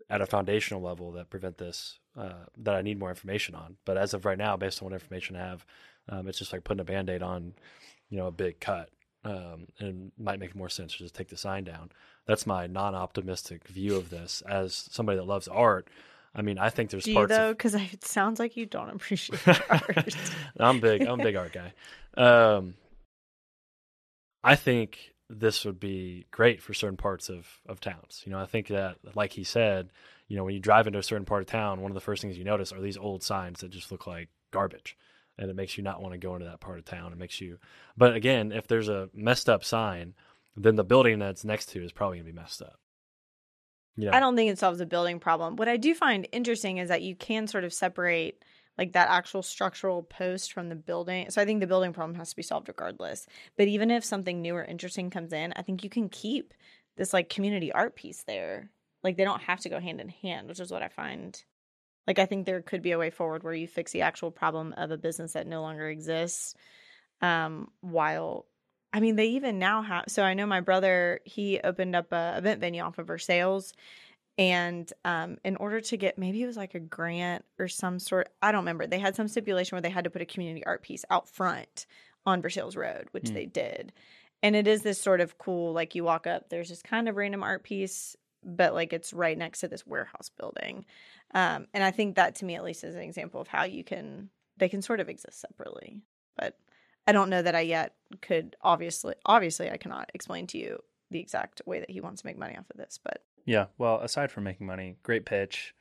at 0.10 0.22
a 0.22 0.26
foundational 0.26 0.82
level 0.82 1.12
that 1.14 1.30
prevent 1.30 1.60
this 1.60 2.00
uh, 2.18 2.46
that 2.58 2.76
I 2.76 2.82
need 2.82 3.00
more 3.00 3.10
information 3.10 3.56
on. 3.56 3.78
But 3.86 3.98
as 3.98 4.14
of 4.14 4.26
right 4.26 4.38
now, 4.38 4.58
based 4.58 4.82
on 4.82 4.88
what 4.88 4.94
information 4.94 5.36
I 5.36 5.40
have, 5.40 5.66
um, 6.10 6.28
it's 6.28 6.40
just 6.40 6.52
like 6.52 6.64
putting 6.64 6.82
a 6.82 6.86
band 6.86 7.10
aid 7.10 7.22
on, 7.22 7.54
you 8.10 8.18
know, 8.18 8.28
a 8.28 8.32
big 8.32 8.60
cut. 8.60 8.90
Um, 9.26 9.68
and 9.80 10.12
it 10.18 10.24
might 10.24 10.40
make 10.40 10.56
more 10.56 10.70
sense 10.70 10.94
to 10.94 11.00
just 11.00 11.16
take 11.16 11.28
the 11.30 11.38
sign 11.38 11.66
down. 11.66 11.92
That's 12.26 12.48
my 12.48 12.68
non-optimistic 12.68 13.68
view 13.68 13.96
of 13.96 14.10
this. 14.10 14.42
As 14.48 14.74
somebody 14.92 15.18
that 15.18 15.26
loves 15.26 15.48
art, 15.48 15.90
I 16.34 16.42
mean, 16.42 16.58
I 16.58 16.70
think 16.70 16.90
there's 16.90 17.04
Do 17.04 17.12
you 17.12 17.18
parts. 17.18 17.32
though? 17.32 17.52
Because 17.52 17.76
it 17.76 18.06
sounds 18.06 18.40
like 18.40 18.56
you 18.56 18.66
don't 18.66 18.90
appreciate 18.96 19.46
art. 19.70 20.16
I'm 20.60 20.80
big. 20.80 21.02
I'm 21.02 21.20
a 21.20 21.24
big 21.24 21.36
art 21.36 21.54
guy. 21.54 21.74
Um, 22.16 22.76
I 24.44 24.56
think 24.56 25.14
this 25.30 25.66
would 25.66 25.80
be 25.80 26.26
great 26.32 26.62
for 26.62 26.74
certain 26.74 26.98
parts 26.98 27.30
of 27.30 27.46
of 27.68 27.80
towns. 27.80 28.24
You 28.26 28.32
know, 28.32 28.40
I 28.40 28.46
think 28.46 28.68
that, 28.68 28.98
like 29.16 29.34
he 29.34 29.44
said, 29.44 29.90
you 30.28 30.38
know, 30.38 30.44
when 30.44 30.54
you 30.54 30.60
drive 30.60 30.88
into 30.88 31.00
a 31.00 31.04
certain 31.04 31.26
part 31.26 31.42
of 31.42 31.48
town, 31.48 31.82
one 31.82 31.92
of 31.92 31.96
the 31.96 32.02
first 32.02 32.22
things 32.22 32.38
you 32.38 32.44
notice 32.44 32.72
are 32.72 32.82
these 32.82 32.98
old 32.98 33.24
signs 33.24 33.62
that 33.62 33.72
just 33.72 33.92
look 33.92 34.08
like 34.08 34.30
garbage, 34.52 34.98
and 35.40 35.50
it 35.50 35.56
makes 35.56 35.78
you 35.78 35.84
not 35.84 36.02
want 36.02 36.14
to 36.14 36.20
go 36.20 36.36
into 36.36 36.46
that 36.46 36.60
part 36.60 36.78
of 36.78 36.86
town. 36.86 37.12
It 37.12 37.18
makes 37.18 37.42
you, 37.42 37.58
but 37.98 38.16
again, 38.16 38.52
if 38.52 38.68
there's 38.68 38.90
a 38.90 39.10
messed 39.14 39.50
up 39.50 39.64
sign, 39.64 40.14
then 40.56 40.76
the 40.76 40.84
building 40.84 41.18
that's 41.18 41.44
next 41.44 41.68
to 41.70 41.84
is 41.84 41.92
probably 41.92 42.18
gonna 42.18 42.32
be 42.32 42.34
messed 42.34 42.62
up. 42.62 42.80
Know, 43.98 44.12
I 44.14 44.20
don't 44.20 44.36
think 44.36 44.52
it 44.52 44.60
solves 44.60 44.80
the 44.80 44.86
building 44.86 45.20
problem. 45.20 45.56
What 45.58 45.68
I 45.68 45.76
do 45.76 45.94
find 45.94 46.28
interesting 46.32 46.78
is 46.78 46.88
that 46.90 47.02
you 47.02 47.16
can 47.16 47.48
sort 47.48 47.64
of 47.66 47.74
separate 47.74 48.44
like 48.78 48.94
that 48.94 49.10
actual 49.10 49.44
structural 49.44 50.04
post 50.04 50.54
from 50.54 50.70
the 50.70 50.76
building. 50.76 51.30
So 51.32 51.42
I 51.42 51.46
think 51.46 51.60
the 51.60 51.68
building 51.68 51.92
problem 51.92 52.16
has 52.18 52.30
to 52.30 52.36
be 52.38 52.44
solved 52.44 52.70
regardless. 52.70 53.28
But 53.58 53.68
even 53.68 53.92
if 53.92 54.06
something 54.06 54.42
new 54.42 54.56
or 54.56 54.64
interesting 54.64 55.10
comes 55.10 55.34
in, 55.34 55.52
I 55.58 55.64
think 55.64 55.84
you 55.84 55.90
can 55.90 56.08
keep 56.08 56.54
this 56.96 57.12
like 57.12 57.28
community 57.30 57.74
art 57.74 57.96
piece 57.98 58.24
there. 58.24 58.72
like 59.04 59.18
they 59.18 59.24
don't 59.24 59.42
have 59.42 59.60
to 59.62 59.70
go 59.70 59.80
hand 59.80 60.02
in 60.02 60.10
hand, 60.10 60.48
which 60.48 60.60
is 60.60 60.72
what 60.72 60.84
I 60.84 60.90
find. 60.90 61.42
Like 62.10 62.20
I 62.20 62.28
think 62.28 62.48
there 62.48 62.64
could 62.64 62.84
be 62.84 62.92
a 62.94 63.00
way 63.00 63.12
forward 63.12 63.44
where 63.44 63.54
you 63.54 63.70
fix 63.70 63.94
the 63.94 64.04
actual 64.04 64.32
problem 64.32 64.74
of 64.78 64.92
a 64.92 64.98
business 64.98 65.34
that 65.34 65.48
no 65.48 65.62
longer 65.62 65.90
exists. 65.90 66.56
Um, 67.22 67.72
while 67.82 68.48
I 68.94 69.02
mean, 69.02 69.16
they 69.18 69.28
even 69.28 69.60
now 69.60 69.84
have. 69.84 70.06
So 70.10 70.24
I 70.24 70.34
know 70.36 70.48
my 70.48 70.62
brother 70.62 71.22
he 71.26 71.62
opened 71.62 71.96
up 71.96 72.12
a 72.12 72.36
event 72.38 72.62
venue 72.62 72.84
off 72.84 73.00
of 73.00 73.08
Versailles, 73.08 73.72
and 74.38 74.92
um, 75.06 75.38
in 75.46 75.58
order 75.58 75.82
to 75.82 75.98
get 75.98 76.18
maybe 76.18 76.42
it 76.44 76.48
was 76.48 76.58
like 76.58 76.76
a 76.76 76.80
grant 76.80 77.46
or 77.60 77.68
some 77.68 78.00
sort, 78.00 78.30
I 78.42 78.52
don't 78.52 78.62
remember. 78.62 78.88
They 78.88 79.00
had 79.00 79.16
some 79.16 79.28
stipulation 79.28 79.76
where 79.76 79.82
they 79.82 79.90
had 79.92 80.06
to 80.06 80.10
put 80.10 80.22
a 80.22 80.26
community 80.26 80.66
art 80.66 80.84
piece 80.84 81.06
out 81.10 81.30
front 81.30 81.88
on 82.26 82.42
Versailles 82.42 82.76
Road, 82.76 83.08
which 83.12 83.32
Mm. 83.32 83.34
they 83.34 83.46
did. 83.46 83.94
And 84.42 84.56
it 84.56 84.68
is 84.68 84.84
this 84.84 85.02
sort 85.02 85.22
of 85.22 85.38
cool, 85.38 85.74
like 85.74 85.96
you 85.96 86.04
walk 86.06 86.28
up, 86.28 86.50
there's 86.50 86.70
this 86.70 86.82
kind 86.82 87.10
of 87.10 87.18
random 87.18 87.44
art 87.44 87.64
piece, 87.64 88.16
but 88.44 88.74
like 88.74 88.94
it's 88.94 89.14
right 89.14 89.38
next 89.38 89.60
to 89.62 89.68
this 89.68 89.86
warehouse 89.86 90.30
building. 90.30 90.86
Um, 91.34 91.68
and 91.74 91.84
I 91.84 91.92
think 91.92 92.16
that 92.16 92.36
to 92.36 92.46
me 92.46 92.56
at 92.56 92.64
least 92.64 92.84
is 92.84 92.96
an 92.96 93.02
example 93.02 93.40
of 93.40 93.48
how 93.48 93.64
you 93.64 93.84
can 93.84 94.30
they 94.58 94.70
can 94.70 94.82
sort 94.82 95.00
of 95.00 95.10
exist 95.10 95.40
separately. 95.40 96.02
But 96.38 96.58
I 97.08 97.12
don't 97.12 97.30
know 97.30 97.42
that 97.42 97.56
I 97.56 97.62
yet 97.62 97.96
could 98.22 98.56
obviously 98.62 99.16
obviously 99.26 99.70
I 99.70 99.78
cannot 99.78 100.12
explain 100.14 100.48
to 100.48 100.58
you 100.58 100.80
the 101.12 101.20
exact 101.20 101.62
way 101.66 101.80
that 101.80 101.90
he 101.90 102.02
wants 102.02 102.22
to 102.22 102.28
make 102.28 102.38
money 102.38 102.56
off 102.58 102.70
of 102.70 102.78
this, 102.78 103.00
but 103.04 103.24
Yeah. 103.46 103.66
Well, 103.78 104.00
aside 104.02 104.32
from 104.32 104.44
making 104.44 104.68
money, 104.68 104.98
great 105.04 105.26
pitch. 105.26 105.74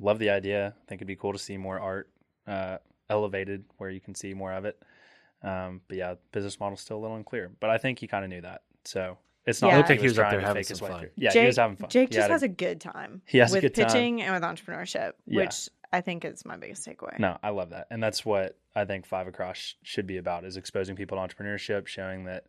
Love 0.00 0.18
the 0.18 0.30
idea. 0.30 0.74
I 0.76 0.84
think 0.86 0.98
it'd 0.98 1.06
be 1.06 1.16
cool 1.16 1.32
to 1.32 1.38
see 1.38 1.56
more 1.56 1.78
art 1.78 2.10
uh, 2.46 2.78
elevated 3.08 3.64
where 3.78 3.90
you 3.90 4.00
can 4.00 4.14
see 4.14 4.34
more 4.34 4.52
of 4.52 4.64
it. 4.64 4.82
Um, 5.42 5.82
but 5.88 5.96
yeah, 5.96 6.14
business 6.32 6.58
model's 6.58 6.80
still 6.80 6.98
a 6.98 7.02
little 7.02 7.16
unclear. 7.16 7.50
But 7.60 7.70
I 7.70 7.78
think 7.78 7.98
he 7.98 8.06
kind 8.06 8.24
of 8.24 8.30
knew 8.30 8.40
that. 8.40 8.62
So 8.84 9.18
it's 9.46 9.60
not 9.62 9.68
Yeah. 9.68 9.76
like 9.76 9.84
I 9.84 9.88
think 9.88 10.00
he 10.00 10.06
was 10.06 10.18
up 10.18 10.30
there 10.30 10.40
to 10.40 10.46
having 10.46 10.64
fake 10.64 10.76
some 10.76 10.84
way 10.86 10.90
fun. 10.92 11.00
through. 11.00 11.10
Yeah, 11.16 11.30
Jake, 11.30 11.40
he 11.42 11.46
was 11.46 11.56
having 11.56 11.76
fun. 11.76 11.90
Jake 11.90 12.08
He 12.08 12.14
just 12.14 12.22
had 12.22 12.30
has 12.30 12.42
a- 12.42 12.46
a 12.46 12.48
good 12.48 12.80
time. 12.80 13.22
He 13.26 13.38
has 13.38 13.52
a 13.52 13.56
with 13.56 13.62
good 13.62 13.74
time. 13.74 13.86
pitching 13.86 14.22
and 14.22 14.32
with 14.34 14.42
entrepreneurship, 14.42 15.12
Yeah. 15.26 15.42
which 15.44 15.68
I 15.92 16.00
think 16.00 16.24
is 16.24 16.44
my 16.44 16.56
biggest 16.56 16.86
takeaway. 16.86 17.18
No, 17.18 17.38
I 17.42 17.50
love 17.50 17.70
that. 17.70 17.86
And 17.90 18.02
that's 18.02 18.24
what 18.24 18.58
I 18.74 18.84
think 18.84 19.06
Five 19.06 19.28
Across 19.28 19.74
should 19.82 20.06
be 20.06 20.16
about 20.16 20.44
is 20.44 20.56
exposing 20.56 20.96
people 20.96 21.16
to 21.18 21.22
entrepreneurship, 21.34 21.86
showing 21.86 22.24
that 22.24 22.46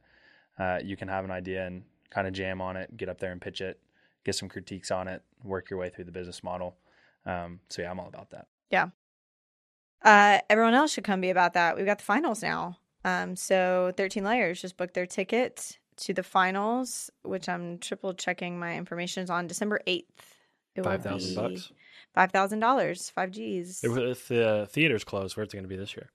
uh, 0.57 0.79
you 0.83 0.95
can 0.97 1.07
have 1.09 1.25
an 1.25 1.31
idea 1.31 1.65
and 1.67 1.83
kind 2.09 2.27
of 2.27 2.33
jam 2.33 2.61
on 2.61 2.77
it, 2.77 2.95
get 2.97 3.09
up 3.09 3.19
there 3.19 3.31
and 3.31 3.41
pitch 3.41 3.61
it, 3.61 3.79
get 4.23 4.33
some 4.35 4.47
critiques 4.49 4.89
on 4.89 5.07
it, 5.07 5.21
work 5.43 5.69
your 5.69 5.77
way 5.77 5.89
through 5.89 6.05
the 6.05 6.11
business 6.11 6.43
model. 6.43 6.77
Um, 7.25 7.59
so 7.69 7.81
yeah, 7.81 7.91
I'm 7.91 7.99
all 7.99 8.07
about 8.07 8.29
that. 8.31 8.47
Uh, 10.03 10.39
everyone 10.49 10.73
else 10.75 10.91
should 10.93 11.03
come 11.03 11.19
be 11.21 11.29
about 11.31 11.53
that. 11.53 11.75
We've 11.75 11.85
got 11.85 11.97
the 11.97 12.03
finals 12.03 12.43
now. 12.43 12.77
Um, 13.03 13.35
so 13.35 13.91
13 13.97 14.23
layers 14.23 14.61
just 14.61 14.77
booked 14.77 14.93
their 14.93 15.05
ticket 15.07 15.77
to 15.97 16.13
the 16.13 16.23
finals, 16.23 17.09
which 17.23 17.47
I'm 17.49 17.77
triple 17.79 18.13
checking 18.13 18.59
my 18.59 18.75
information 18.77 19.23
is 19.23 19.29
on 19.29 19.47
December 19.47 19.79
8th. 19.87 20.03
It 20.75 20.83
Five 20.83 21.03
thousand 21.03 21.35
bucks. 21.35 21.71
Five 22.13 22.31
thousand 22.31 22.59
dollars, 22.59 23.09
five 23.09 23.31
G's. 23.31 23.81
If, 23.81 24.27
the 24.27 24.67
theater's 24.69 25.05
closed, 25.05 25.37
where's 25.37 25.49
it 25.49 25.53
going 25.53 25.63
to 25.63 25.69
be 25.69 25.77
this 25.77 25.95
year? 25.95 26.09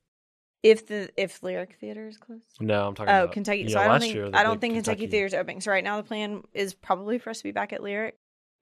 If 0.62 0.86
the 0.86 1.08
if 1.16 1.42
Lyric 1.42 1.76
Theater 1.80 2.06
is 2.08 2.18
closed. 2.18 2.42
No, 2.60 2.86
I'm 2.88 2.94
talking 2.94 3.14
Oh, 3.14 3.22
about 3.24 3.32
Kentucky. 3.32 3.66
so 3.68 3.76
know, 3.76 3.80
I 3.80 3.84
don't 3.84 3.92
last 3.92 4.02
think 4.02 4.14
year, 4.14 4.30
I 4.34 4.42
don't 4.42 4.60
think 4.60 4.74
Kentucky, 4.74 5.06
Theater's 5.06 5.32
opening. 5.32 5.62
So 5.62 5.70
right 5.70 5.82
now 5.82 5.96
the 5.96 6.02
plan 6.02 6.42
is 6.52 6.74
probably 6.74 7.18
for 7.18 7.30
us 7.30 7.38
to 7.38 7.44
be 7.44 7.52
back 7.52 7.72
at 7.72 7.82
Lyric. 7.82 8.18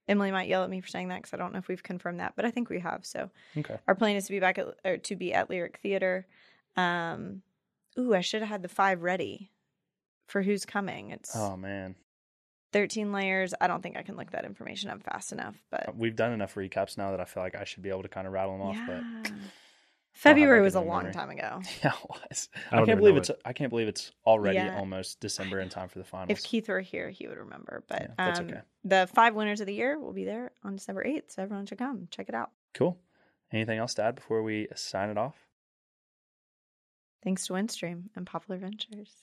Emily 0.06 0.30
might 0.30 0.46
yell 0.48 0.62
at 0.62 0.70
me 0.70 0.80
for 0.80 0.86
saying 0.86 1.08
that 1.08 1.16
because 1.16 1.34
I 1.34 1.36
don't 1.38 1.52
know 1.52 1.58
if 1.58 1.66
we've 1.66 1.82
confirmed 1.82 2.20
that, 2.20 2.34
but 2.36 2.44
I 2.44 2.52
think 2.52 2.70
we 2.70 2.78
have. 2.78 3.04
So 3.04 3.30
Okay. 3.56 3.76
our 3.88 3.96
plan 3.96 4.14
is 4.14 4.26
to 4.26 4.32
be 4.32 4.38
back 4.38 4.58
at 4.58 4.68
or 4.84 4.96
to 4.98 5.16
be 5.16 5.34
at 5.34 5.50
Lyric 5.50 5.78
Theater. 5.82 6.26
Um, 6.76 7.42
ooh, 7.98 8.14
I 8.14 8.20
should 8.20 8.42
have 8.42 8.48
had 8.48 8.62
the 8.62 8.68
five 8.68 9.02
ready 9.02 9.50
for 10.28 10.40
who's 10.42 10.64
coming. 10.64 11.10
It's 11.10 11.34
Oh 11.34 11.56
man, 11.56 11.96
thirteen 12.72 13.12
layers. 13.12 13.52
I 13.60 13.66
don't 13.66 13.82
think 13.82 13.96
I 13.96 14.02
can 14.02 14.16
look 14.16 14.30
that 14.30 14.44
information 14.44 14.90
up 14.90 15.02
fast 15.02 15.32
enough, 15.32 15.56
but 15.70 15.96
we've 15.96 16.14
done 16.16 16.32
enough 16.32 16.54
recaps 16.54 16.96
now 16.96 17.10
that 17.10 17.20
I 17.20 17.24
feel 17.24 17.42
like 17.42 17.56
I 17.56 17.64
should 17.64 17.82
be 17.82 17.88
able 17.88 18.02
to 18.02 18.08
kind 18.08 18.26
of 18.26 18.32
rattle 18.32 18.56
them 18.56 18.66
off. 18.68 18.76
yeah. 18.76 19.22
February 20.14 20.62
was 20.62 20.74
a 20.74 20.80
good 20.80 20.86
long 20.88 20.98
memory. 21.04 21.12
time 21.14 21.30
ago. 21.30 21.60
Yeah, 21.84 21.92
it 21.92 22.10
was. 22.10 22.48
I 22.72 22.80
I, 22.80 22.84
can't 22.86 22.98
believe 22.98 23.14
know 23.14 23.20
it's. 23.20 23.30
I 23.44 23.52
can't 23.52 23.70
believe 23.70 23.86
it's 23.86 24.10
already 24.26 24.56
Yeah. 24.56 24.76
almost 24.76 25.20
December 25.20 25.60
in 25.60 25.68
time 25.68 25.88
for 25.88 26.00
the 26.00 26.04
finals. 26.04 26.30
If 26.30 26.42
Keith 26.42 26.68
were 26.68 26.80
here, 26.80 27.08
he 27.08 27.28
would 27.28 27.38
remember. 27.38 27.84
But 27.88 28.00
Yeah, 28.02 28.08
that's 28.18 28.40
um, 28.40 28.46
okay. 28.48 28.60
the 28.84 29.08
five 29.14 29.34
winners 29.34 29.60
of 29.60 29.66
the 29.68 29.74
year 29.74 29.96
will 29.98 30.12
be 30.12 30.24
there 30.24 30.50
on 30.64 30.74
December 30.74 31.04
8th. 31.04 31.30
So 31.32 31.42
everyone 31.42 31.66
should 31.66 31.78
come. 31.78 32.08
Check 32.10 32.28
it 32.28 32.34
out. 32.34 32.50
cool. 32.74 32.98
Anything 33.52 33.78
else 33.78 33.94
to 33.94 34.02
add 34.02 34.14
before 34.16 34.42
we 34.42 34.66
sign 34.74 35.08
it 35.08 35.16
off? 35.16 35.36
Thanks 37.24 37.46
to 37.48 37.54
Windstream 37.54 38.04
and 38.14 38.26
Poplar 38.26 38.58
Ventures. 38.58 39.16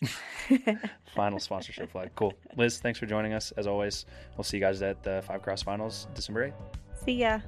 Final 1.16 1.40
sponsorship 1.40 1.92
flag. 1.92 2.12
Cool. 2.16 2.34
Liz, 2.58 2.80
thanks 2.80 3.00
for 3.00 3.06
joining 3.06 3.34
us. 3.34 3.52
As 3.56 3.68
always, 3.68 4.06
we'll 4.36 4.44
see 4.44 4.58
you 4.58 4.62
guys 4.62 4.82
at 4.82 5.02
the 5.02 5.24
Five 5.26 5.42
Cross 5.42 5.64
Finals 5.64 6.08
December 6.14 6.50
8th. 6.50 7.06
See 7.06 7.14
ya. 7.14 7.40